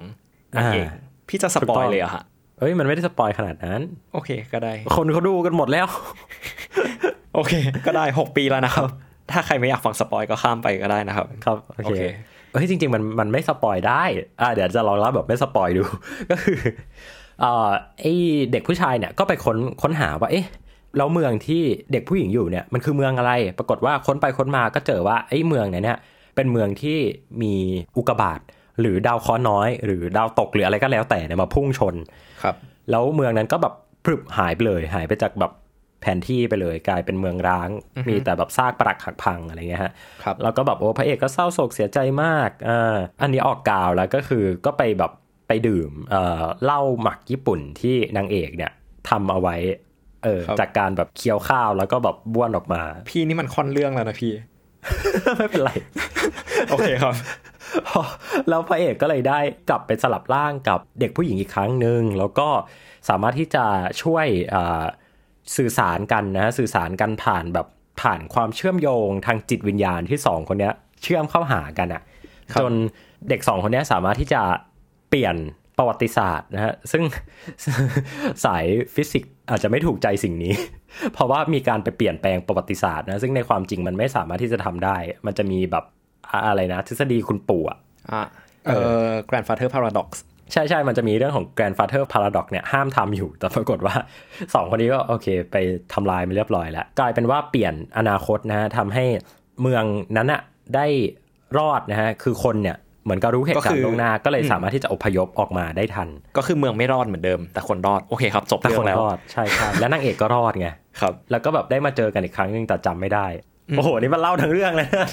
[0.55, 0.95] นางเอกอ่า
[1.27, 2.23] พี่จะสปอยเลยเหรอะฮะ
[2.59, 3.81] เอ้ยมันไม่ได้สปอยขนาดนั้น
[4.13, 5.87] โอเค ก็ได้ คนเขาดูกันหมดแล้ว
[7.35, 7.53] โอเค
[7.85, 8.87] ก็ได้6ปีแล้วนะครับ
[9.31, 12.01] ถ้าใครไม่อยากฟังสปอยก็ข้ามไปก็ได้นะครับ ครับ โอโอเคเค
[12.51, 14.03] เฮ้ยจริง ๆ มันมันไม่สปอยได้
[14.41, 15.83] อ่าเดี๋ยวจะลองเล่าแบบไม่สปอยดู
[16.31, 16.59] ก็คือ
[17.39, 17.69] เอ่อ
[17.99, 18.05] ไอ
[18.51, 20.45] เด็กผู้ชายเนี่ยก็ไปค้นค้นหาว่าเอ๊ะ
[20.97, 25.97] แล้วเมืองที่เด็กผู้หญิงอยู่เนี่ยมันคือเมืองอะไร ปรากฏว่าค้นไปค้นมาก็เจอว่าไอ้เมืองเนี่ยเนี่ย
[26.35, 26.97] เป็นเมืองที่
[27.41, 27.53] มี
[27.97, 28.39] อุกกาบาต
[28.81, 31.95] หรือดาวเคราะห์น้อย หรือดาวตกหรืออะไรก็แล้วแต่เนี่ยมาพุ่งชน
[32.43, 32.55] ครับ
[32.91, 33.73] แล้วเมืองนั้นก็แบบ
[34.05, 35.51] พรึบหายไปเลย หายไปจากแบบ
[36.01, 37.69] แผนที่ไปเลยกลายเป็นเมืองร้าง
[38.09, 39.91] มีแต่แบบซากปรักหักพังอะไรเงี้ยฮะ
[40.23, 45.11] ครับแล้วก็แบบโอ้พระเอกก็เศร้าโศกเสียใจมากอ่าอันนี้ออกกาวแล้วก็คือก็ไปแบบ
[45.47, 48.71] ไปดื่มเอ่อเหล้าหมักญี่ปุ่นที่นางเอกเนี่ย
[49.09, 49.55] ทำเอาไว้
[50.23, 54.33] เออครับจากการแบบเคี้ยวข้าวแล้วก็แบบบ้วนออกมา พี่นี่มันค่อนเรื่องแล้วนะพี่
[55.37, 55.71] ไม่เป็นไร
[56.71, 57.52] โอเคครับพอ
[58.49, 59.39] แล้วพระเอกก็เลยได้
[59.69, 62.49] กลับไปสลับร่างกับเด็กผู้หญิงอีกครั้งหนึ่งแล้วก็
[63.09, 63.65] สามารถที่จะ
[64.01, 64.83] ช่วยอ่า
[65.57, 67.67] สื่อสารกันนะสื่อสารกันผ่านแบบ
[68.01, 72.01] ผ่านความเชื่อมโยงทางจิตวิญญาณที่สองคนเนี้ยเชื่อมเข้าหากันอะ
[72.51, 72.73] ครับจน
[73.29, 74.41] เด็กสองคนเนี้ยสามารถที่จะ
[75.09, 75.35] เปลี่ยน
[75.77, 77.03] ประวัติศาสตร์นะฮะซึ่ง
[78.45, 78.65] สาย
[78.95, 80.53] ฟิสิกส์อาจจะไม่ถูกใจสิ่งนี้
[81.13, 85.85] เพราะว่ามีการไปเปลี่ยนแปลงประวัติศาสตร์นะซึ่งในความจริงมันไม่สามารถที่จะทำได้ มันจะมีแบบ
[86.33, 87.77] อะอะไรนะ ทฤษฎีคุณปู่อะ
[88.11, 88.23] อะ
[88.65, 90.09] เอ่อ grandfather paradox
[90.51, 93.95] ใช่ใช่มันจะมีเรื่องของ grandfather paradox เนี่ยห้ามทำอยู่ แต่ปรากฏว่า
[94.53, 95.57] สองคนนี้ก็โอเค ไป
[95.93, 99.05] ทำลายมันเรียบร้อยแล้ว กลายเป็นว่าเปลี่ยนอนาคตนะฮะทำให้
[99.61, 99.83] เมือง
[100.17, 100.41] นั้นอะ
[100.75, 100.85] ได้
[101.57, 110.67] รอดนะฮะ คือคนเนี่ยเหมือนกับรู้เหตุก็การคือณ์ล่วงหน้าก็เลยสามารถที่จะอพยพออกมาได้ทัน ก็คือเมืองไม่รอดเหมือนเดิม แต่คนรอดโอเคครับจบแต่เรื่อคนงแล้วรอดใช่ใช่และนางเอกก็รอดไง
[111.01, 113.25] ครับ แล้วก็แบบได้มาเจอกันอีกครั้งหนึงแต่จำไม่ได้
[113.77, 115.07] โอ้โหนี่มันเล่าทั้งเรื่องเลยนะ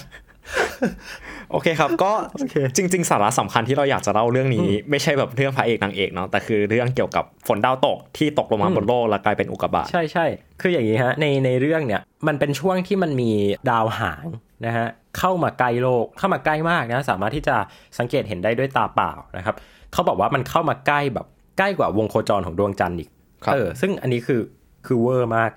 [1.50, 2.12] โอเคครับ ก็
[2.76, 10.26] จริง ๆ สาระสำคัญที่เราอยากจะเล่าเรื่องนี้ ไม่ใช่แบบเรื่องพระเอกนางเอกเนาะแต่คือเรื่องเกี่ยวกับฝนดาวตกที่ตกลงมาบนโลกแล้วกลายเป็นอุกกาบาตใช่ใช่
[10.60, 13.30] คืออย่างนี้ฮะในในเรื่องเนี่ยมันเป็นช่วงที่มันมี
[13.70, 14.24] ดาวหาง
[14.66, 14.86] นะฮะ
[15.18, 17.56] เข้ามาใกล้โลกเข้ามาใกล้มากนะสามารถที่จะ
[17.98, 19.54] สังเกตเห็นได้ด้วยตาเปล่านะครับ
[19.92, 21.26] เขาบอกว่ามันเข้ามาใกล้แบบ
[21.58, 23.08] ใกล้กว่าวงโคจรของดวงจันทร์อีก
[23.44, 24.40] ครับเออซึ่งอันนี้คือ
[24.86, 25.50] คือเวอร์มาก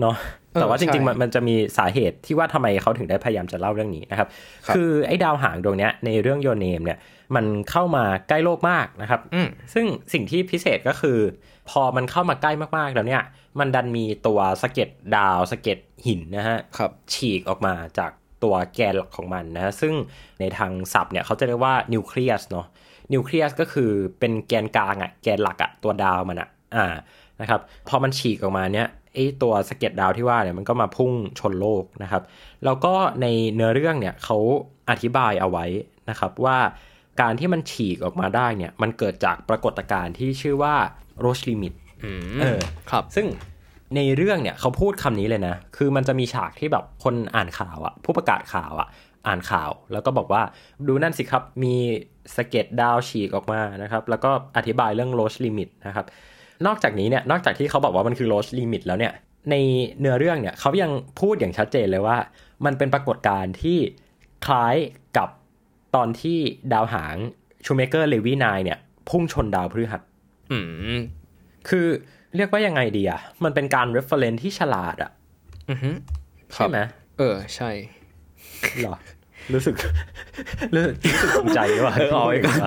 [0.00, 0.16] เนาะ
[0.60, 4.28] แต่ว่าจริงๆ มันมันจะมีสาเหตุที่ว่าทำไมเขาถึงได้พยายามจะเล่าเรื่องนี้นะครับ
[4.66, 6.98] ครับ คือไอ้ดาวหางดวงเนี้ยในเรื่องโยเนมเนี่ย
[7.36, 11.18] มันเข้ามาใกล้โลกมากนะครับอืมซึ่งสิ่งที่พิเศษก็คือ
[11.70, 13.22] พอมันเข้ามาใกล้มากๆแล้วเนี่ย
[13.58, 18.12] มันดันมีตัวสะเก็ดดาวสะเก็ดหินนะฮะครับฉีกออกมาจาก
[18.42, 19.94] ตัวแกนหลักของมันนะฮะซึ่ง
[20.40, 22.66] ในทางศัพท์เนี่ยเขาจะเรียกว่านิวเคลียสเนาะ
[23.12, 26.86] นิวเคลียสก็คือเป็นแกนกลางอะแกนหลักอะตัวดาวมันอะอ่า
[27.40, 32.22] นะครับ พอมันฉีกออกมาเนี่ยไอตัวสะเก็ดดาวที่ว่าเนี่ยมันก็มาพุ่งชนโลกนะครับ
[32.64, 34.38] แล้วก็ในเนื้อเรื่องเนี่ยเขา
[34.90, 35.66] อธิบายเอาไว้
[36.10, 36.58] นะครับว่า
[37.20, 40.74] การที่มันฉีกออกมาได้เนี่ยมันเกิดจากปรากฏการณ์ที่ชื่อว่า
[41.20, 41.72] Roche limit
[42.04, 42.60] อืมเออ
[42.90, 43.26] ครับ ซึ่ง
[43.96, 48.88] ในเรื่องเนี่ยเขาพูดคำนี้เลยนะ คือมันจะมีฉากที่แบบคนอ่านข่าวอะผู้ประกาศข่าวอะ
[49.26, 50.42] อ่านข่าว แล้วก็บอกว่า
[50.88, 51.74] ดูนั่นสิครับมี
[52.36, 56.06] สะเก็ดดาวฉีกออกมานะครับ แล้วก็อธิบายเรื่อง Roche limit นะครับ
[56.66, 59.12] นอกจากนี้เนี่ยนอกจากที่เขาบอกว่ามันคือ Roche limit แล้วเนี่ย
[59.50, 59.54] ใน
[60.00, 62.16] เนื้อเรื่องเนี่ยเขายังพูดอย่างชัดเจนเลยว่า
[62.64, 63.78] มันเป็นปรากฏการณ์ที่
[64.46, 64.76] คล้าย
[65.16, 65.28] กับ
[65.94, 66.38] ตอนที่
[66.72, 67.16] ดาวหาง
[67.64, 70.02] ชูเมเกอร์เลวีนายเนี่ยพุ่งชนดาวพฤหัส
[70.52, 70.58] อื
[70.96, 70.98] ม
[71.68, 71.86] คือ
[72.36, 75.10] เรียกว่ายังไงดีอะมันเป็นการ reference ที่ฉลาดอะ
[75.70, 75.90] อือฮึ
[76.56, 76.80] ครับใช่ไหม
[77.18, 77.70] เออ ใช่
[78.82, 78.94] หรอ
[79.54, 79.74] รู้สึก
[80.74, 82.58] รู้สึกรู้สึกภูมิใจว่ะเออเอาไว้ก่อน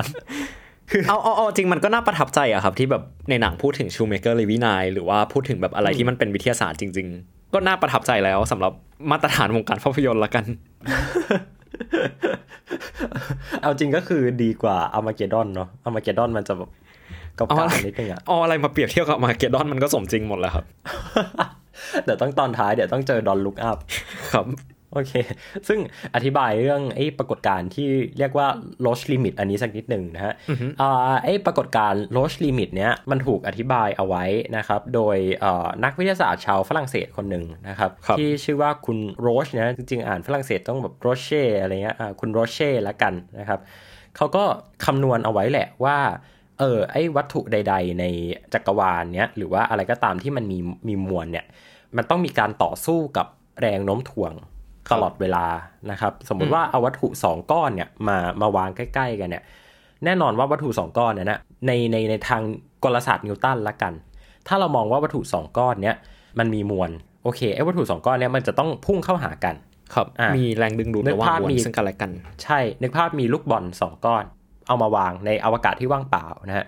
[1.10, 8.72] เอาเอาเอาจริงมันก็น่าประทับใจอะครับ ที่แบบในหนังพูดถึง Shoemaker-Levy Nine หรือว่าพูดถึงแบบอะไรที่มันเป็นวิทยาศาสตร์จริง ๆ ก็น่าประทับใจแล้วสำหรับ
[9.12, 10.46] มาตรฐานวงการภาพยนตร์ละกัน
[13.62, 16.70] เอาจริงก็คือดีกว่า Armageddon เนาะ Armageddon มันจะแบบ
[17.36, 20.66] เก่าๆนิดนึงอะเอาอะไรมาเปรียบเทียบกับ Armageddon มันก็สมจริงหมดแล้วครับ
[22.04, 23.78] เดี๋ยวต้องตอนท้ายเดี๋ยวต้องเจอ Don't Look Up
[24.34, 24.46] ครับ
[24.94, 25.14] โอเค
[25.68, 25.80] ซึ่ง
[26.16, 28.48] อธิบายเรื่องไอ้ปรากฏการณ์ที่เรียกว่า
[28.86, 30.34] Roche Limit อันนี้สักนิดหนึ่งนะฮะ
[30.82, 34.24] อ่าไอ้ปรากฏการณ์ Roche Limit เนี้ยมันถูกอธิบายเอาไว้
[34.58, 43.60] นะครับ โดยเอ่อนักวิทยาศาสตร์ชาวฝรั่งเศสคนหนึ่งนะครับครับ ที่ชื่อว่าคุณโรชนะจริงๆ อ่านฝรั่งเศสต้องแบบโรเช่อะไรเงี้ยอ่าคุณโรเช่ละกันนะครับ
[44.18, 44.44] เขาก็
[44.86, 45.98] คำนวณเอาไว้แหละว่า
[46.60, 48.06] เออไอ้วัตถุใด ๆ ใน
[48.54, 51.46] จักรวาลเนี้ยหรือว่าอะไรก็ตามที่มันมีมีมวลเนี่ย
[51.98, 53.28] มันต้องมีการต่อสู้กับ
[53.62, 54.34] แรงโน้มถ่วง
[54.92, 55.46] ตลอดเวลา
[55.92, 59.44] นะครับ สมมุติว่าเอาวัตถุสองก้อนเนี่ยมามาวางใกล้ ๆ กันเนี่ย
[60.06, 62.42] แน่นอนว่าวัตถุสองก้อนเนี่ยนะในในในทาง
[62.84, 63.94] กลศาสตร์นิวตันละกัน
[64.48, 65.96] ถ้าเรามองว่าวัตถุสองก้อนเนี้ย
[66.40, 66.92] มันมีมวล
[67.24, 69.56] โอเคไอ้วัตถุสองก้อนเนี้ยมันจะต้องพุ่งเข้าหากัน
[69.94, 72.12] ครับอะมีแรงดึงดูดนึกระหว่างภาพมวลมีซึ่งกันและกัน
[72.44, 74.24] ใช่นึกภาพมีลูกบอลสองก้อน
[74.68, 76.66] เอามาวางในอวกาศที่ว่างเปล่านะฮะ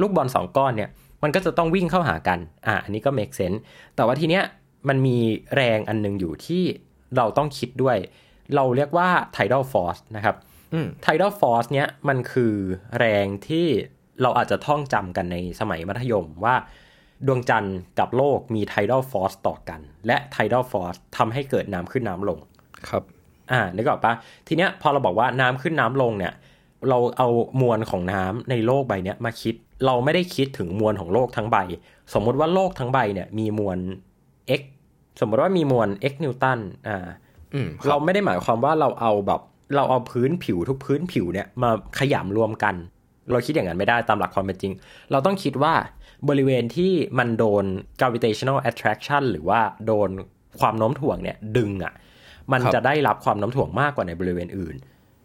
[0.00, 0.90] ลูกบอลสองก้อนเนี่ย
[1.22, 3.58] มันก็จะต้องวิ่งเข้าหากันอะอันนี้ก็ make sense
[3.96, 4.42] แต่ว่าทีเนี้ย
[4.88, 5.16] มันมี
[5.54, 6.62] แรงอันหนึงอยู่ที่
[7.16, 7.96] เราต้องคิดด้วย
[8.54, 10.36] เราเรียกว่า tidal force นะครับ
[10.72, 12.54] อืม tidal force เนี้ยมันคือ
[12.98, 13.66] แรงที่
[14.22, 16.56] เราอาจจะท่องจำกันในสมัยมัธยมว่า
[17.26, 22.38] ดวงจันทร์กับโลกมี tidal force ต่อกัน และ tidal force ทำให้เกิดน้ำขึ้นน้ำลง
[22.88, 23.02] ครับ
[23.52, 24.12] อ่านึกออกปะ
[24.48, 26.32] ทีเนี้ยพอเราบอกว่าน้ำขึ้นน้ำลงเนี่ย
[26.88, 27.28] เราเอา
[27.60, 29.54] มวลของน้ำในโลกใบเนี้ยมาคิด
[29.86, 31.56] เราไม่ได้คิดถึงมวลของโลกทั้งใบ
[32.14, 33.78] สมมุติว่าโลกทั้งใบเนี่ยมีมวล
[34.60, 34.62] x
[35.20, 37.06] สมมติว่ามีมวล x นิวตันอ่า
[37.54, 39.40] อืมเราไม่ได้หมายความว่าเราเอาแบบ
[39.76, 42.74] เราเอาพื้นผิวทุกพื้นผิวเนี่ยมาขยำรวมกัน
[43.30, 44.72] เราคิดอย่างนั้นไม่ได้ตามหลักความเป็นจริง
[45.10, 45.74] เราต้องคิดว่า
[46.28, 47.64] บริเวณที่มันโดน
[48.00, 50.08] gravitational attraction หรือว่าโดน
[50.60, 51.92] ความโน้มถ่วงเนี่ยดึงอะ่ะ
[52.52, 54.76] มันครับจะได้รับความโน้มถ่วงมากกว่าในบริเวณอื่น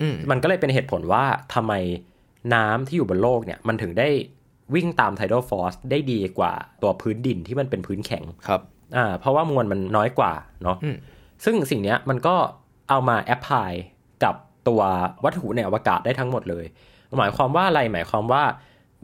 [0.01, 1.23] อืมมันก็เลยเป็นเหตุผลว่า
[1.53, 1.73] ทำไม
[2.53, 4.09] น้ำที่อยู่บนโลกเนี่ย มันถึงได้
[4.75, 8.61] วิ่งตาม tidal force ได้ดีกว่าตัวพื้นดินที่มันเป็นพื้นแข็งครับ
[8.97, 10.31] อ่าเพราะว่ามวลมันน้อยกว่า
[10.63, 10.95] เนาะอืม
[11.45, 12.35] ซึ่งสิ่งเนี้ยมันก็
[12.89, 13.71] เอามาแอพพลาย
[14.23, 14.35] กับ
[14.67, 14.81] ตัว
[15.25, 16.65] วัตถุในอวกาศได้ทั้งหมดเลย
[17.19, 18.43] หมายความว่าอะไรหมายความว่า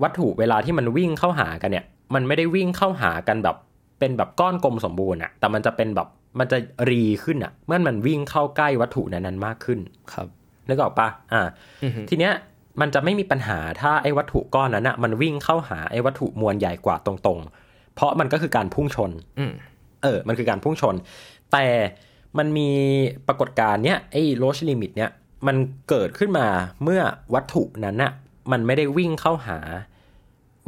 [0.04, 3.56] วัตถุเวลาที่มันวิ่งเข้าหากันเนี่ย มันไม่ได้วิ่งเข้าหากันแบบ
[4.00, 6.08] เป็นแบบก้อนกลมสมบูรณ์อะแต่มันจะเป็นแบบ
[6.40, 6.58] มันจะ
[6.90, 9.80] รีขึ้นอะเมื่อมันวิ่งเข้าใกล้วัตถุนั้นๆมากขึ้น
[10.14, 10.28] ครับ
[10.70, 11.42] นึกออกปะอ่า
[11.84, 12.34] อือฮึทีเนี้ย
[12.82, 19.52] มันจะไม่มีปัญหาถ้าไอ้วัตถุก้อนนั้นอะมันวิ่งเข้าหาไอ้วัตถุมวลใหญ่กว่าตรงๆ เพราะมันก็คือการพุ่งชนอืม
[20.06, 20.96] เออ มันคือการพุ่งชน
[21.54, 21.66] แต่
[22.38, 22.70] มันมี
[23.28, 25.12] ปรากฏการณ์เนี้ยไอ้โรชลิมิตเนี้ย
[25.48, 25.56] มัน
[25.90, 26.48] เกิดขึ้นมา
[26.84, 27.02] เมื่อ
[27.34, 28.12] วัตถุนั้นน่ะ
[28.52, 29.60] มันไม่ได้วิ่งเข้าหา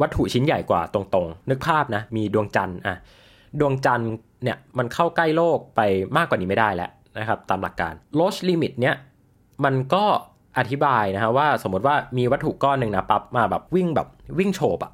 [0.02, 2.95] วัตถุชิ้นใหญ่กว่าตรงๆ นึกภาพนะ มีดวงจันทร์อะ
[3.60, 4.12] ดวงจันทร์
[4.43, 5.82] เนี่ยมันเข้าใกล้โลกไป
[6.17, 8.95] มากกว่านี้ไม่ได้แล้วนะครับ ตามหลักการ Roche limit เนี้ย
[9.65, 10.06] มันก็
[10.58, 14.08] อธิบายนะฮะว่าสมมติว่ามีวัตถุก้อนหนึ่งนะปั๊บมาแบบวิ่งแบบ
[14.39, 14.91] วิ่งโฉบอะ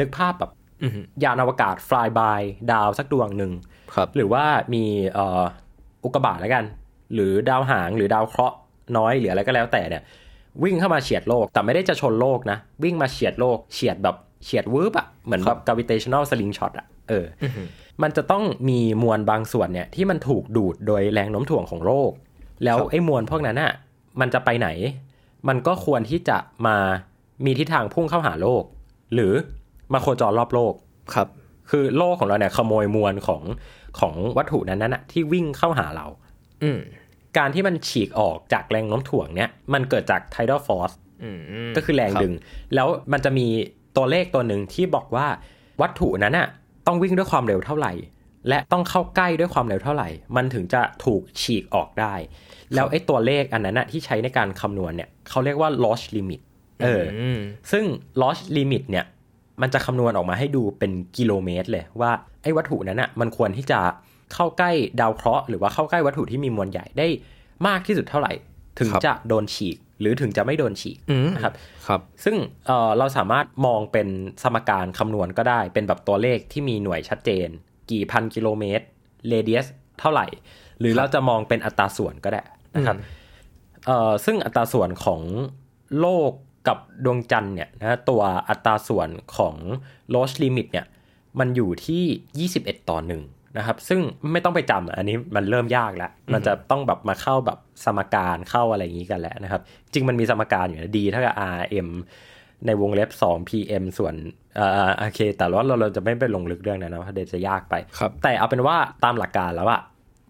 [0.00, 0.50] นึกภาพแบบ
[0.82, 0.90] อืม
[1.24, 2.40] ยานอวกาศ fly by
[2.72, 3.52] ดาวสักดวงหนึ่ง
[3.94, 4.44] ครับหรือว่า
[4.74, 5.42] มีเอ่อ
[6.04, 6.64] อุกกาบาตแล้วกัน
[7.14, 8.56] หรือดาวหางหรือดาวเคราะห์
[8.96, 10.02] น้อยหรืออะไรก็แล้วแต่เนี่ย
[10.64, 17.44] วิ่งเข้ามาเฉียดโลกแต่ไม่ได้จะชนโลกนะ วิ่งมาเฉียดโลกเฉียดแบบเฉียดวืบอะเหมือนแบบ gravitational slingshot อะเอออ
[18.02, 22.10] มันจะต้องมีมวลบางส่วนเนี่ยที่มันถูกดูดโดยแรงโน้มถ่วงของโลก
[22.64, 23.72] แล้วครับไอ้มวลพวกนั้นอะ
[24.20, 24.68] มันจะไปไหน
[25.48, 26.76] มันก็ควรที่จะมา
[27.44, 28.62] มีทิศทางพุ่งเข้าหาโลก
[29.14, 29.32] หรือ
[29.92, 30.74] มาโคจรรอบโลก
[31.14, 31.28] ครับ
[31.70, 33.42] คือโลกของเราเนี่ยขโมยมวลของ
[33.98, 36.06] ของวัตถุนั้นน่ะที่วิ่งเข้าหาเรา
[36.62, 36.80] อืม
[37.38, 41.38] การที่มันฉีกออกจากแรงโน้มถ่วงเนี่ยมันเกิดจาก tidal force อืม
[41.76, 42.34] ก็คือแรงดึง
[42.74, 43.46] แล้วมันจะมี
[43.96, 45.26] ตัวเลขตัวหนึ่งที่บอกว่า
[45.82, 46.48] วัตถุนั้นน่ะ
[46.86, 47.92] ต้องวิ่งด้วยความเร็วเท่าไหร่
[48.48, 52.14] และต้องเข้าใกล้ด้วยความเร็วเท่าไหร่ มันถึงจะถูกฉีกออกได้
[52.74, 56.40] แล้วไอ้ตัวเลขอันนั้นน่ะที่ใช้ในการคำนวณเนี่ยเขาเรียกว่า loss limit
[56.82, 57.40] เอออม
[57.72, 57.84] ซึ่ง
[58.20, 59.04] loss limit เนี่ย
[59.62, 62.10] มันจะคำนวณออกมาให้ดูเป็นกิโลเมตรเลยว่า
[62.42, 63.80] ไอ้วัตถุนั้นอะมันควรที่จะ
[64.34, 67.06] เข้าใกล้ดาวเคราะห์หรือว่าเข้าใกล้วัตถุที่มีมวลใหญ่ได้
[67.66, 68.32] มากที่สุดเท่าไหร่
[68.78, 71.54] ถึงครับจะโดนฉีกหรือถึงจะไม่โดนฉีกอืมนะครับ
[71.86, 74.08] ครับ ซึ่งเอ่อเราสามารถมองเป็น
[74.42, 77.48] สมการคำนวณก็ได้ เป็นแบบตัวเลขที่มีหน่วยชัดเจน
[77.90, 78.84] กี่พันกิโลเมตร
[79.28, 79.66] เรเดียส
[80.00, 80.26] เท่าไหร่
[80.80, 82.42] หรือเราจะมองเป็นอัตราส่วนก็ได้
[82.76, 82.96] นะครับ
[83.86, 85.22] เอ่อซึ่งอัตราส่วนของ
[86.00, 86.32] โลก
[86.68, 89.54] กับดวงจันทร์เนี่ยนะตัวอัตราส่วนของ
[90.14, 90.86] loss limit เนี่ย
[91.38, 93.22] มันอยู่ที่ 21 ต่อหนึ่ง
[93.58, 94.00] นะครับซึ่ง
[94.32, 99.60] ไม่ต้องไปจำอะอันนี้มันเริ่มยากแล้ว มันจะต้องแบบมาเข้าแบบสมการเข้าอะไรอย่างนี้กันแล้วนะครับ
[99.92, 101.88] จริงมันมีสมการอยู่นะดีเท่ากับ rm
[102.66, 104.14] ในวงเล็บ 2 pm ส่วน
[104.56, 109.80] เอ่อโอเค แต่ว่าเราเราจะไม่ไปลงลึกเรื่องนั้นนะเพราะเดี๋ยวจะยากไปครับแต่เอาเป็นว่าตามหลักการแล้วอะ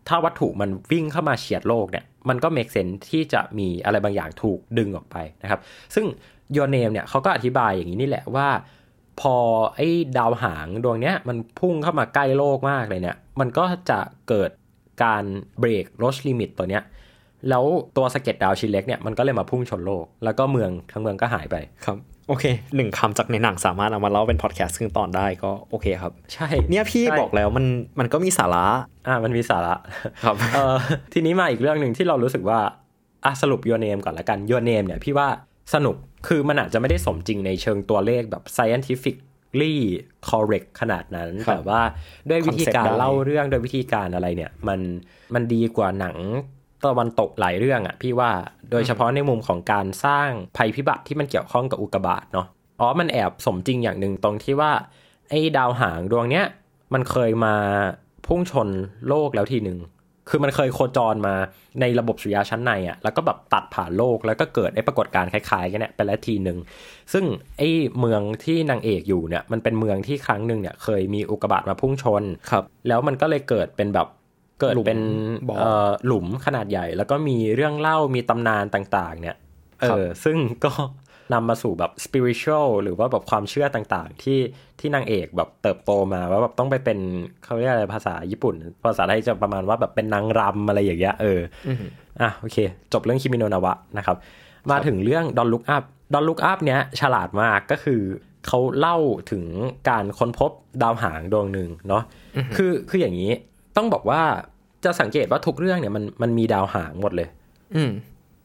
[0.08, 5.60] ถ้าวัตถุมันวิ่งเข้ามาเฉียดโลกเนี่ย มันก็เมกเซนที่จะมีอะไรบางอย่างถูกดึงออกไปนะครับ
[5.94, 6.06] ซึ่ง
[6.56, 8.48] Your Name เนี่ยเขาก็อธิบายอย่างนี้นี่แหละว่า
[9.20, 9.36] พอ
[9.76, 14.50] ไอ้ดาวหางดวงเนี้ยมันพุ่งเข้ามาใกล้โลกมากเลยเนี่ย มันก็จะเกิด
[15.04, 15.24] การ
[15.58, 16.82] break Roche limit ตัวเนี้ย
[17.48, 17.64] แล้ว
[17.96, 21.96] ตัวสะเก็ดดาวชิ้นเล็กเนี่ยมันก็เลยมาพุ่งชนโลก แล้วก็เมืองทั้งเมืองก็หายไปครับ
[22.28, 22.44] โอเค
[22.76, 27.66] หนึ่งคำจากในหนังสามารถเอามาเล่าเป็นพอดแคสต์ครึ่งตอนได้ก็โอเคครับ ใช่ เนี่ยพี่ใช่บอกแล้วมัน
[27.98, 28.64] มันก็มีสาระ
[29.06, 29.74] อ่ามันมีสาระ
[30.24, 30.74] ครับเออ
[31.12, 32.58] ทีนี้มาอีกเรื่องหนึ่งที่เรารู้สึกว่า
[33.24, 35.28] อะสรุป Your Name ก่อนละกัน Your Name เนี่ยพี่ว่า
[35.74, 35.96] สนุก
[36.28, 39.74] คือมันอาจจะไม่ได้สมจริงในเชิงตัวเลขแบบ scientifically
[40.28, 41.80] correct ขนาดนั้นครับแต่ว่า
[42.30, 44.80] ด้วยวิธีการ Concept ได้เล่าเรื่องด้วยวิธีการอะไรเนี่ย มัน
[45.34, 46.16] มันดีกว่าหนัง
[46.84, 48.30] ตะวันตกหลายเรื่องอะ่ะพี่ว่า
[48.70, 52.46] โดยเฉพาะในมุมของการสร้างภัยพิบัติที่มันเกี่ยวข้องกับอุกกาบาตเนาะ
[52.80, 54.72] อ๋อมันแอบสมจริงอย่างหนึ่งตรงที่ว่า
[55.30, 56.46] ไอ้ดาวหางดวงเนี้ย
[56.94, 57.54] มันเคยมา
[58.26, 58.68] พุ่งชน
[59.08, 59.78] โลกแล้วทีหนึ่ง
[60.30, 61.34] คือมันเคยโคจรมา
[61.80, 66.58] ในระบบสุริยะชั้นในอะ่ะ แล้วก็แบบตัดผ่านโลกแล้วก็เกิดไอ้ปรากฏการณ์คล้ายๆกันเนี่ยไปแล้วทีหนึ่ง
[67.12, 67.24] ซึ่ง
[67.58, 74.06] ไอ้เมืองที่นางเอกอยู่เนี่ย มันเป็นเมืองที่ครั้งหนึ่งเนี่ยเคยมีอุกกาบาตมาพุ่งชน ครับ แล้วมันก็เลยเกิดเป็นแบบ
[74.60, 75.12] เกิดเป็นหลุ
[75.44, 79.36] มบ่อเอ่อหลุมขนาดใหญ่ แล้วก็มีเรื่องเล่ามีตำนานต่าง ๆ เนี่ย
[79.80, 80.72] เอครับอซึ่งก็
[81.32, 84.38] นำมาสู่แบบ spiritual หรือว่าแบบความเชื่อต่างๆ ที่
[84.78, 86.98] ที่นางเอกแบบเติบโตมาว่าแบบต้องไปเป็น
[87.44, 91.82] เขาเรียกอะไรภาษาญี่ปุ่น ภาษาไทยจะประมาณว่าแบบเป็นนางรำอะไรอย่างเงี้ยเอออม
[92.20, 92.56] อะโอเค
[92.92, 94.16] จบเรื่องคิมิโนนาวะนะครับ
[94.70, 98.00] มาถึงเรื่องดอนลุกอัพดอนลุกอัพเนี้ยฉลาดมากก็คือ
[98.46, 98.96] เขาเล่า
[99.30, 99.44] ถึง
[99.88, 100.50] การค้นพบ
[100.82, 102.02] ดาวหางดวงหนึ่งเนาะ
[102.56, 103.32] คือคืออย่างนี้
[103.76, 104.22] ต้องบอกว่า
[104.84, 107.28] จะสังเกตว่าทุกเรื่องเนี่ยมันมันมีดาวหางหมดเลย
[107.74, 107.90] อืม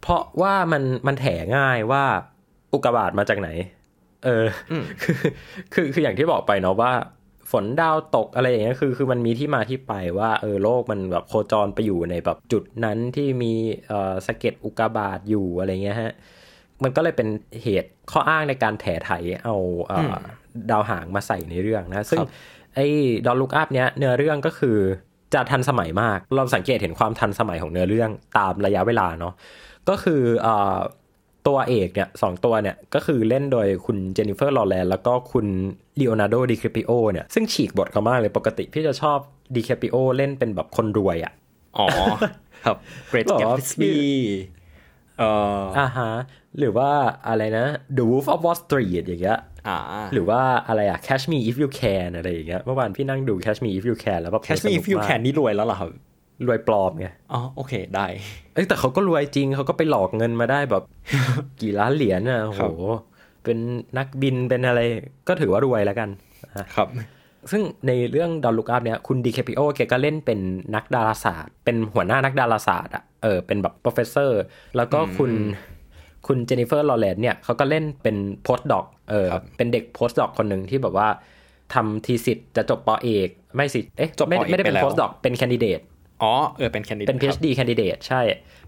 [0.02, 1.26] เพราะว่ามันมันแถ
[1.58, 2.04] ง่ายว่า
[2.74, 3.50] อุกกาบาตมาจากไหน
[4.26, 5.18] เอออมคือ
[5.74, 6.92] คือคืออย่างที่บอกไปเนาะว่า
[7.52, 13.54] ฝนดาวตกอะไรอย่างเงี้ยคือคือมันมีที่มาที่ไปว่าเออโลกมันแบบโคจรไปอยู่ในแบบจุดนั้นที่มี
[13.88, 16.14] เอ่อสะเก็ดอุกกาบาตอยู่อะไรเงี้ยฮะ
[16.84, 17.28] มันก็เลยเป็น
[17.64, 19.12] เหตุข้ออ้างในการแถไถ
[19.44, 19.56] เอา
[19.88, 20.16] เอ่ออ
[20.72, 22.30] ดาวหางมาใส่ในเรื่องนะ ซึ่งครับ
[22.76, 22.88] ไอ้
[23.26, 24.78] ดอนลุกอัพเนี้ยเนื้อเรื่องก็คือ
[25.34, 29.34] จะทันสมัยมาก เราสังเกตเห็นความทันสมัยของเนื้อเรื่องตามระยะเวลาเนาะ
[29.90, 30.78] ก็คือเอ่อ
[31.48, 35.46] ตัวเอกเนี่ยสองตัวเนี่ย ก็คือเล่นโดยคุณเจนนิเฟอร์ลอว์เรนซ์แล้วก็คุณ
[35.98, 39.18] เลโอนาร์โดดิคาปริโอเนี่ย ซึ่งฉีกบทเขามากเลยปกติพี่จะชอบ
[39.56, 41.34] ดิคาปริโอเล่นเป็นแบบคนรวยอะ
[41.78, 41.88] อ๋อ
[42.66, 42.78] ครับ
[43.12, 43.96] บอกว่า Great Gatsby
[45.20, 46.12] เอ่ออ่าฮะ
[46.60, 46.90] หรือว่า
[47.28, 47.66] อะไรนะ
[47.98, 49.51] The Wolf of Wall Street อย่างเงี้ยอ่า
[50.14, 54.72] หรือว่าอะไรอะ Catch Me If You Can อะไรอย่างเงี้ยเมื่อวานพี่นั่งดู Catch Me If You Can แล้วแบบ Catch Me
[54.78, 55.90] If You สกมาก Can นี่รวยแล้วเหรอครับ
[56.48, 58.06] รวยปลอมไง อ๋อ โอเค ได้
[58.54, 60.84] เอ้ยแต่เขาก็รวยจริง เขาก็ไปหลอกเงินมาได้แบบ
[61.62, 62.98] กี่ล้านเหรียญอะโอ้โหครับ
[63.44, 63.58] เป็น
[63.98, 64.82] นักบิน เป็นอะไร
[65.28, 66.10] ก็ถือว่ารวยแล้วกัน
[66.58, 66.88] อะครับ
[67.52, 70.40] ซึ่งในเรื่อง Don't Look Up เนี่ย คุณดิคาปริโอแกก็เล่นเป็น
[70.76, 74.32] นักดาราศาสตร์ เป็นหัวหน้านักดาราศาสตร์อะ เออ เป็นแบบ professor
[74.78, 75.32] แล้วก็คุณ
[76.28, 81.08] คุณเจนนิเฟอร์ลอว์เรนซ์เนี่ยเขาก็เล่นเป็น postdoc เออเป็นเด็ก postdoc คนหนึ่งที่แบบว่า
[81.74, 85.80] ทำ thesis จะจบ ป.เอกไม่สิเอ๊ะจบ ป.เอกไม่ ไม่ได้เป็นไปแล้ว postdoc เป็น candidate
[86.24, 88.22] อ๋อเออเป็น candidate เป็น PhD candidate ใช่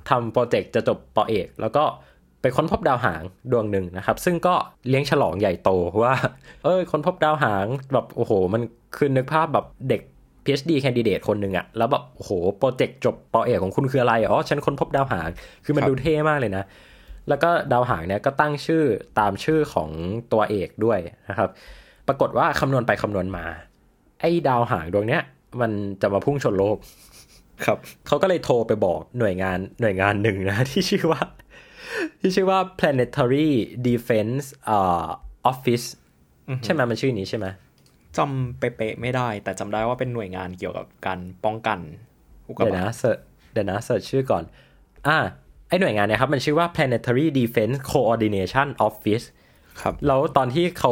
[0.10, 1.84] ทำโปรเจกต์จะจบ ป.เอก แล้วก็
[2.42, 4.56] ไปค้นพบดาวหางดวงหนึ่งนะครับ ซึ่งก็
[4.88, 5.70] เลี้ยงฉลองใหญ่โต
[6.04, 6.16] ว่า
[6.64, 8.62] เอ้ยค้นพบดาวหางแบบโอ้โห มัน
[8.96, 10.02] คือนึกภาพแบบเด็ก
[10.46, 15.30] PhD candidate คนหนึ่งอะแล้วแบบโอ้โหโปรเจกต์จบ ป.เอกของคุณคืออะไรอ๋อฉันค้นพบดาวหาง
[15.66, 16.64] คือมันดูเท่มากเลยนะ
[17.30, 18.84] แล้วก็ดาวหางเนี่ยก็ตั้งชื่อ
[19.20, 19.90] ตามชื่อของ
[20.34, 21.50] ตัวเอกด้วยนะครับ
[22.08, 23.46] ปรากฏว่าคำนวณไปคำนวณมา
[24.20, 25.22] ไอ้ดาวหางดวงเนี้ย
[25.62, 26.78] มันจะมาพุ่งชนโลก
[27.66, 31.22] ครับ เขาก็เลยโทรไปบอกหน่วยงานหน่วยงานหนึ่งนะที่ชื่อว่า
[32.20, 33.50] ที่ชื่อว่า planetary
[33.88, 35.08] defense อ่า
[35.52, 35.86] office
[36.64, 37.48] ใช่ไหมมันชื่อนี้ใช่ไหม
[38.18, 41.80] จำเป๊ะๆไม่ได้ แต่จำได้ว่าเป็นหน่วยงานเกี่ยวกับการป้องกัน
[42.48, 43.20] อุกกาเดี๋ยวบานะตเสิร์ช
[43.54, 44.44] เดี๋ยวนะเสิร์ชชื่อก่อน
[45.08, 45.43] อ่าไอ
[45.82, 49.26] หน่วยงานเนี่ยครับ มันชื่อว่า planetary defense coordination office
[49.82, 50.92] ครับแล้วตอนที่เขา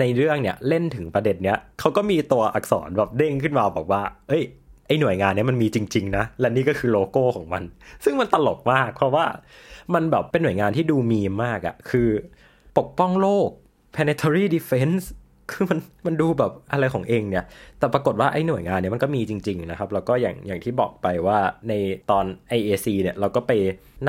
[0.00, 4.42] ในเรื่องเนี่ยเล่นถึงประเด็นเนี้ยเขาก็มีตัวอักษรแบบเด้งขึ้นมาบอกว่า เอ้ย
[4.86, 7.62] ไอหน่วยงานเนี้ยมันมีจริง ๆ นะ และนี่ก็คือโลโก้ของมัน
[8.04, 9.24] ซึ่งมันตลกมาก เพราะว่า
[9.94, 12.08] มันแบบเป็นหน่วยงานที่ดูมีมมากอะคือ
[12.78, 13.48] ปกป้องโลก
[13.94, 15.04] planetary defense
[15.52, 17.44] คือมันมันดูแบบอะไรของเองเนี่ย
[17.78, 21.38] แต่ปรากฏว่าไอ้หน่วยงานเนี่ยมันก็มีจริง ๆ นะครับ แล้วก็อย่างอย่างที่บอกไปว่า
[21.68, 21.72] ใน
[22.10, 22.24] ตอน
[22.58, 23.52] IAC เนี่ยเราก็ไป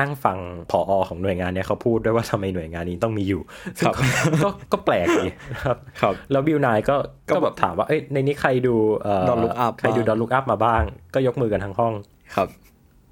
[0.00, 0.38] นั่งฟัง
[0.70, 3.42] ผออของหน่วยงานเนี่ยเขาพูดด้วยว่าทำไมหน่วยงานนี้ต้องมีอยู่
[3.78, 4.02] ซึ่งก็
[4.44, 6.96] ก็ก็แปลกดีนะครับครับ แล้วบิวนายก็
[7.28, 10.82] ก็ก็แบบถามว่าเอ้ยในนี้ใครดูเ Don't Look Up ใครดูบ้างดอนลุกอัพมาบ้าง
[11.14, 11.92] ก็ยกมือกันทั้งห้อง
[12.36, 12.48] ครับ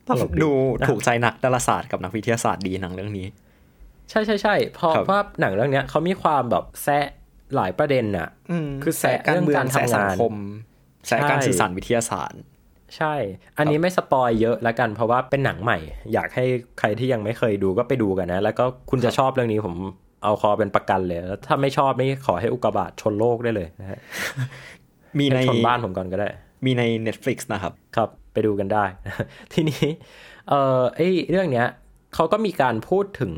[0.09, 0.51] ตลกดีดู
[0.89, 3.27] ถูกใจนักดาราศาสตร์กับนักวิทยาศาสตร์ดีหนังเรื่องนี้
[4.11, 7.07] ใช่ใช่ใช่เพราะครับว่าหนังเรื่องเนี้ยเขามีความแบบแซะ
[7.57, 8.29] หลายประเด็นน่ะ
[8.83, 10.35] คือแซะการเมืองเรื่องการแสะทำงานสังคม
[11.07, 12.43] แสะการใช่สื่อสารวิทยาศาสตร์
[12.97, 13.15] ใช่
[13.59, 15.79] อันนี้ไม่สปอยเยอะแล้วกัน เพราะว่าเป็นหนังใหม่
[16.13, 16.45] อยากให้
[16.79, 19.75] ใครที่ยังไม่เคยดูก็ไปดูกันนะ แล้วก็คุณจะชอบเรื่องนี้ผม
[20.25, 23.99] เอาคอเป็นประกันเลย แล้วถ้าไม่ชอบนี่ขอให้อุกกาบาตชนโลกได้เลยนะฮะ
[25.19, 26.29] มีในให้ชนบ้านผมก่อนก็ได้
[26.65, 28.85] มีใน Netflix นะครับ ครับ ไปดูกันได้
[29.53, 29.85] ทีนี้
[30.49, 31.67] เออไอ้เรื่องเนี้ย
[32.15, 33.33] เขาก็มีการพูดถึง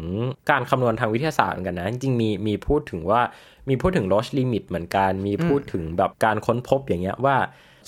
[0.51, 3.21] การคำนวณทางวิทยาศาสตร์เหมือนกันนะ จริงๆมีมีพูดถึงว่า
[3.69, 7.37] มีพูดถึง loss limit เหมือนกัน มีพูดถึงแบบการค้นพบอย่างเงี้ยว่า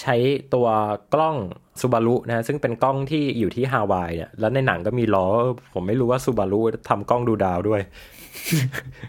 [0.01, 0.17] ใช้
[0.55, 0.67] ตัว
[1.15, 1.37] กล้อง
[1.81, 5.27] ซูบารุนะซึ่งเป็นกล้องที่อยู่ที่ฮาวายเนี่ยแล้วในหนังก็มีล้อ
[5.75, 7.81] ผมไม่รู้ว่าซูบารุทำกล้องดูดาวด้วย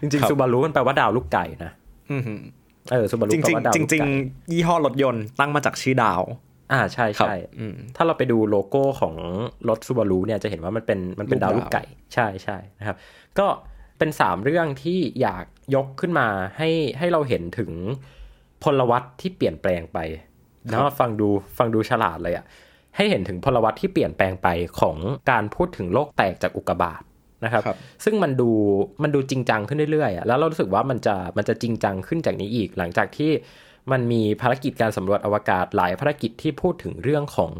[0.00, 1.72] จริงครับๆซูบารุมันแปลว่าดาวลูกไก่นะ
[2.12, 2.40] อือหือ
[2.90, 6.22] เออซูบารุจแปลริงว่าดาวๆจลูกริงไก่ๆยี่ห้อรถยนต์ตั้งมาจากชื่อดาว
[6.72, 9.14] อ่าใช่ครับใช่อืมถ้าเราไปดูโลโก้ของ
[9.68, 12.96] รถซูบารุเนี่ยจะเห็นว่ามันเป็นมันเป็นลูกดาวดาวลูกไก่ ใช่ใช่นะครับ
[13.38, 13.46] ก็
[13.98, 17.70] เป็นสามเรื่องที่อยากยกขึ้นมาให้ให้เราเห็นถึง
[18.62, 19.98] พลวัตที่เปลี่ยนแปลงไป
[20.72, 22.44] นะฟังดูฟังดูฉลาดเลยอะ
[22.96, 24.48] ให้เห็นถึงพลวัตที่เปลี่ยนแปลงไป
[24.80, 24.96] ของ
[25.30, 27.02] การพูดถึงโลกแตกจากอุกกาบาต
[27.44, 28.50] นะครับครับซึ่งมันดู
[29.02, 33.30] มันดูจริงจังขึ้นเรื่อยๆอะแล้วเรารู้สึกว่ามันจะมันจะจริงจังขึ้นจากนี้อีก หลังจากที่
[33.92, 37.52] มันมีภารกิจการสำรวจอวกาศหลายภารกิจที่พูดถึงเรื่องของ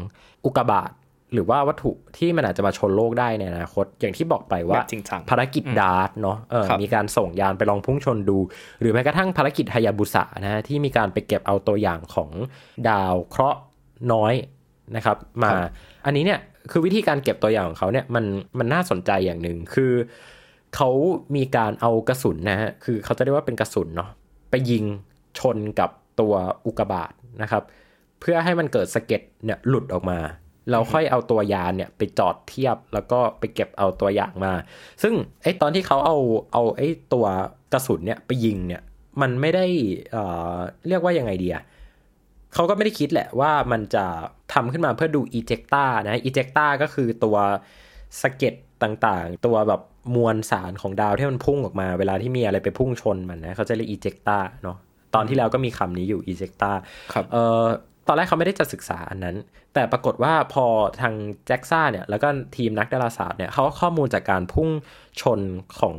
[0.45, 0.91] อุกกาบาต
[1.33, 8.37] หรือว่าวัตถุที่มันอาจจะมาชนโลกได้ในอนาคต อย่างที่บอกไปว่าแบบจริงจังภารกิจดาร์ตเนาะเออครับมีการส่งยานไปลองพุ่งชนดู
[8.81, 12.29] หรือแม้กระทั่งภารกิจฮายาบุสะนะฮะที่มีการไปเก็บเอาตัวอย่างของ
[12.89, 13.59] ดาวเคราะห์
[14.13, 14.33] น้อย
[14.95, 15.49] นะครับ มา
[16.05, 16.39] อันนี้เนี่ย
[16.71, 18.25] คือวิธีการเก็บตัวอย่างของเขาเนี่ยมัน
[18.59, 19.91] มันน่าสนใจอย่างหนึ่งคือ
[20.75, 20.89] เขา
[21.35, 24.09] มีการเอากระสุนนะฮะคือเขาจะเรียกว่าเป็นกระสุนเนาะ
[24.51, 24.83] ไปยิง
[25.39, 25.89] ชนกับ
[26.19, 26.33] ตัว
[26.65, 27.11] อุกกาบาต
[27.41, 27.63] นะครับ
[28.19, 30.19] เพื่อให้มันเกิดสะเก็ดเนี่ยหลุดออกมา
[30.71, 34.53] เราค่อยเอาตัวยานเนี่ยไปจอดเทียบแล้วก็ไปเก็บเอาตัวอย่างมา
[35.01, 36.17] ซึ่งไอ้ตอนที่เขาเอา
[36.53, 37.25] เอาไอ้ตัว
[37.73, 38.81] กระสุนเนี่ยไปยิงเนี่ย
[39.21, 39.65] มันไม่ได้
[40.11, 40.55] เอ่อ
[40.87, 41.63] เรียกว่ายังไงดีอะ
[42.53, 44.05] เขาก็ไม่ได้คิดแหละว่ามันจะ
[44.53, 47.37] ทำขึ้นมาเพื่อดูอีเจกตานะอีเจกตาก็คือตัว
[48.21, 48.53] สะเก็ด
[48.83, 49.81] ต่างๆ ตัวแบบ
[50.15, 54.77] มวลสารของดาวที่มันพุ่งออกมา เวลาที่มีอะไรไปพุ่งชนมันนะเขาจะเรียกอีเจกตาเนาะ
[55.15, 56.71] ตอนที่แล้วก็มีคำนี้อยู่อีเจกตา
[57.13, 57.65] ครับเอ่อ
[58.11, 59.35] ตอนแรกเขาไม่ได้จะศึกษาอันนั้น
[59.73, 60.65] แต่ปรากฏว่าพอ
[61.01, 61.13] ทาง
[61.47, 64.69] แจ็กซ่าเนี่ย แล้วก็ทีมนักดาราศาสตร์เนี่ยเขาเอาข้อมูลจากการพุ่ง
[65.21, 65.39] ชน
[65.79, 65.95] ของ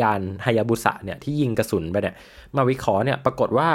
[0.00, 2.14] ยานฮายาบุสะเนี่ยที่ยิงกระสุนไปเนี่ย
[2.56, 3.68] มาวิเคราะห์เนี่ยปรากฏว่า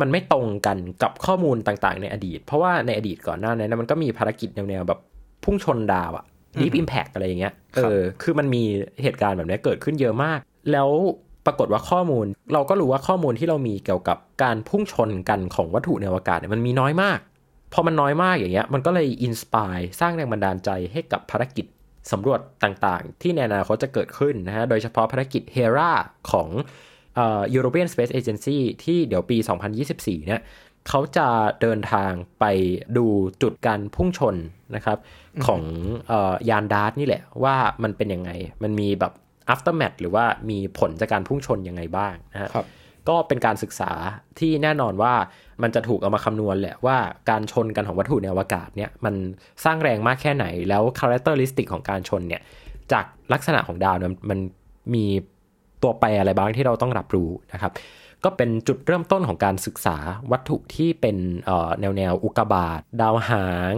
[0.00, 5.00] มันไม่ตรงกันกับข้อมูลต่างๆ ในอดีต เพราะว่าในอดีตก่อนหน้านั้นนะมันก็มีภารกิจแนวๆแบบ
[5.44, 6.24] พุ่งชนดาวอะ
[6.60, 8.62] Deep Impact อะไรอย่างเงี้ย เออ คือมันมี
[9.02, 10.38] เหตุการณ์แบบนี้เกิดขึ้นเยอะมาก
[10.72, 10.90] แล้ว
[11.46, 17.18] ปรากฏว่าข้อมูล เราก็รู้ว่าข้อมูลที่เรามีเกี่ยวกับการพุ่งชนกันของวัตถุในอวกาศเนี่ยมันมีน้อยมาก
[17.72, 21.66] พอมันน้อยมากอย่างเงี้ย มันก็เลยอินสปายสร้างแรงบันดาลใจให้กับภารกิจ
[22.12, 25.92] สำรวจต่างๆ ที่ในอนาคตจะเกิดขึ้นนะฮะ โดยเฉพาะภารกิจ HERA
[26.30, 26.48] ของ
[27.14, 29.36] เอ่อ European Space Agency ที่เดี๋ยวปี
[29.82, 30.42] 2024 เนี่ย
[30.88, 31.28] เขาจะ
[31.60, 32.44] เดินทางไป
[32.96, 33.06] ดู
[33.42, 34.36] จุดการพุ่งชน
[34.74, 34.98] นะครับ
[35.46, 35.62] ของ
[36.08, 38.30] เออยานดาร์ตนี่แหละ ว่ามันเป็นยังไง
[38.62, 39.12] มันมีแบบ
[39.52, 42.66] aftermath หรือว่ามีผลจากการพุ่งชนยังไงบ้างนะฮะครับ
[43.08, 43.92] ก็เป็นการศึกษา
[44.38, 45.14] ที่แน่นอนว่า
[45.62, 46.96] มันจะถูกเอามาคำนวณแหละว่า
[47.30, 49.14] การชนกันของวัตถุในอวกาศเนี่ยมัน
[49.64, 52.42] สร้างแรงมากแค่ไหนแล้ว characteristic ของการชนเนี่ย
[52.92, 54.38] จากลักษณะของดาวเนี่ยมัน
[54.94, 55.06] มี
[55.82, 57.72] ตัวแปรอะไรบ้างที่เราต้องรับรู้นะครับ
[58.24, 59.96] ก็เป็นจุดเริ่มต้นของการศึกษา
[60.32, 61.16] วัตถุที่เป็น
[61.80, 63.74] แนวแนวอุกกาบาตดาวหาง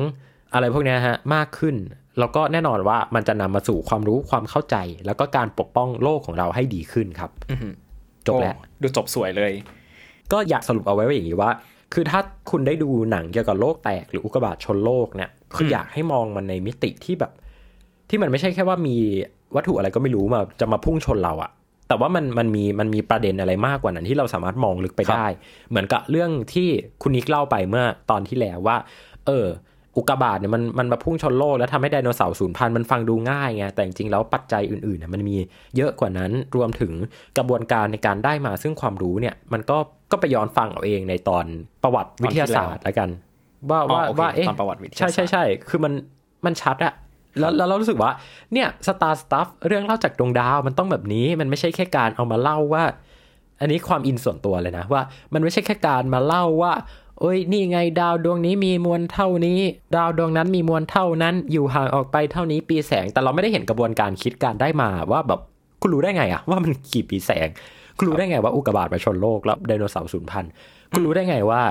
[0.54, 1.76] อะไรพวกนี้ฮะมากขึ้น
[2.18, 7.30] แล้วก็แน่นอนว่ามันจะนำมาสู่ความรู้ความเข้าใจ แล้วก็การปกป้องโลกของเราให้ดีขึ้นครับ
[8.28, 9.52] จบแล้วโอ้ดูจบสวยเลย
[10.32, 11.50] ก็อยากสรุปเอาไว้ว่าอย่างนี้ว่า
[11.94, 17.32] คือถ้าคุณได้ดูหนังเกี่ยวกับโลกแตกหรืออุกกาบาตชนโลกเนี่ยคืออยากให้มองมันในมิติที่แบบ
[18.08, 18.96] ที่มันไม่ใช่แค่ว่ามี
[19.54, 21.50] วัตถุอะไรก็ไม่รู้มาจะมาพุ่งชนเราอะ
[21.88, 25.28] แต่ว่ามันมันมีมันมีประเด็นอะไรมากกว่านั้นที่เราสามารถมองลึกไปครับได้
[25.70, 26.68] เหมือนกับเรื่องที่
[27.02, 28.76] คุณนิกเล่าไปเมื่อตอนที่แล้วว่า
[29.26, 29.46] เออ
[29.96, 35.36] อุกกาบาตเนี่ยมันมันมาพุ่งชนโลกแล้วทำให้ไดโนเสาร์สูญพันธุ์มันฟังดูง่ายไงแต่จริงๆแล้วปัจจัยอื่นๆเนี่ยมันมี
[35.76, 36.92] เยอะกว่านั้นรวมถึง
[37.38, 39.78] กระบวนการในการได้มาซึ่งความรู้เนี่ยมันก็
[40.10, 41.44] ก็ไปย้อนฟังเอาเองในตอน
[41.82, 43.08] ประวัติวิทยาศาสตร์แล้วกัน
[43.70, 45.92] ว่าอ๋อว่าโอเคว่าเอ๊ะตอนประวัติวิทยาศาสตร์ใช่ใช่ใช่คือมัน
[46.46, 46.94] มันชัดอะ
[47.40, 48.10] แล้วแล้วเรารู้สึกว่า
[48.52, 52.84] เนี่ย Starstuff เรื่องเล่าจากดวงดาวมันต้องแบบนี้มันไม่ใช่แค่การเอามาเล่าว่า
[53.60, 55.02] อันนี้ความอินส่วนตัวเลยนะว่า
[55.34, 56.72] มันไม่ใช่แค่การมาเล่าว่า
[57.20, 59.60] เอ้ยนี่ไงดาวดวงนี้มีมวลเท่านี้
[59.96, 65.40] ดาวดวงนั้นมีมวลเท่านั้น อยู่ห่างออกไปเท่านี้ปีแสง แต่เราไม่ได้เห็นกระบวนการคิดการได้มาว่าแบบ
[65.80, 67.48] คุณรู้ได้ไงอะว่ามันกี่ปีแสง
[67.98, 70.50] คุณรู้ได้ไงว่าอุกกาบาตมาชนโลกแล้วไดโนเสาร์สูญพันธุ์
[70.92, 71.62] คุณรู้ได้ไงว่า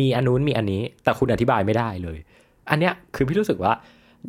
[0.00, 2.18] มีอันนู้นมีอันนี้ แต่คุณอธิบายไม่ได้เลย
[2.70, 3.72] อันเนี้ยคือพี่รู้สึกว่า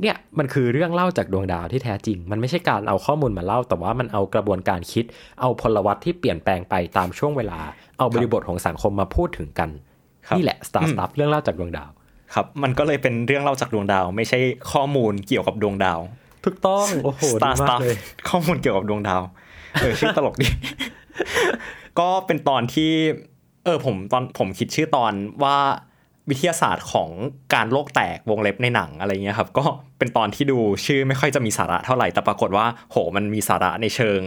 [0.01, 5.05] เนี่ยมันคือเรื่องเล่าจากดวงดาวที่แท้จริง มันไม่ใช่การเอาข้อมูลมาเล่า แต่ว่ามันเอากระบวนการคิด
[5.41, 7.59] เอาพลวัตที่เปลี่ยนแปลงไปตามช่วงเวลา
[7.97, 9.69] เอาบริบทของสังคมมาพูดถึงกัน
[10.37, 11.89] นี่แหละ Star Stuff เรื่องเล่าจากดวงดาว
[12.33, 14.39] ครับ มันก็เลยเป็นเรื่องเล่าจากดวงดาว ไม่ใช่
[14.71, 15.99] ข้อมูลเกี่ยวกับดวงดาว
[16.43, 17.95] ถูกต้องโอ้โห Star ดีมาก Stuff เลย
[18.29, 19.21] ข้อมูลเกี่ยวกับดวงดาว
[19.81, 20.47] เออชื่อตลกดี
[21.99, 22.91] ก็เป็นตอนที่
[23.65, 25.57] เออผมตอนผมคิดชื่อตอนว่า
[26.29, 27.09] วิทยาศาสตร์ของ
[27.53, 29.65] การโลกแตกวงเล็บในหนังอะไรเงี้ยครับ ก็
[29.97, 34.21] เป็นตอนที่ดูชื่อไม่ค่อยจะมีสาระเท่าไหร่แต่ปรากฏว่า โหมันมีสาระในเชิง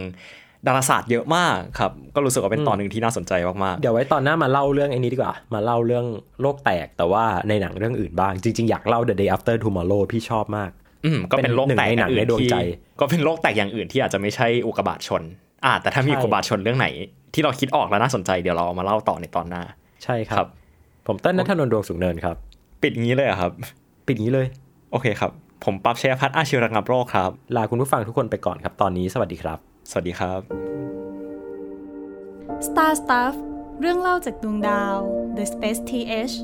[0.67, 3.33] ดาราศาสตร์เยอะมากครับ ก็รู้สึกว่าเป็นตอนหนึ่งที่น่าสนใจ
[3.65, 6.05] มากเดี๋ยวไว้ตอนหน้ามาเล่าเรื่องไอ้นี้ดีกว่า มาเล่าเรื่อง
[6.41, 15.23] โลกแตกแต่ว่าในหนังเรื่องอื่นบ้าง จริง ๆ อยากเล่า The Day After Tomorrow พี่ชอบมากๆอืมก็เป็นโลกแตกเป็นหนึ่งในหนังในดวงใจที่ก็เป็นโลกแตกอย่างอื่นที่อาจจะไม่ใช่อุกกาบาตชน
[15.65, 16.87] อ่าแต่ถ้ามีใช่อุกกาบาตชนเรื่องไหน
[17.33, 19.63] ที่เราคิดออกแล้วน่าสนใจเดี๋ยวเราเอามาเล่าต่อในตอนหน้า
[20.03, 20.49] ใช่คครัรับบ
[21.07, 22.35] ผมเต้นนัทนนท์ดวงสูงเนินครับ
[22.83, 23.51] ปิดงี้เลยเหรอครับ
[24.07, 24.47] ปิดงี้เลย
[24.91, 25.31] โอเคครับ
[25.65, 30.41] ผมปั๊บชัยพัฒน์อาชีวระงับโรคครับ ลาคุณผู้ฟังทุกคนไปก่อนครับ ตอนนี้สวัสดีครับ สวัสดีครับ
[32.67, 33.35] Star Stuff
[33.79, 34.97] เรื่องเล่าจากดวงดาว
[35.37, 36.35] The Space TH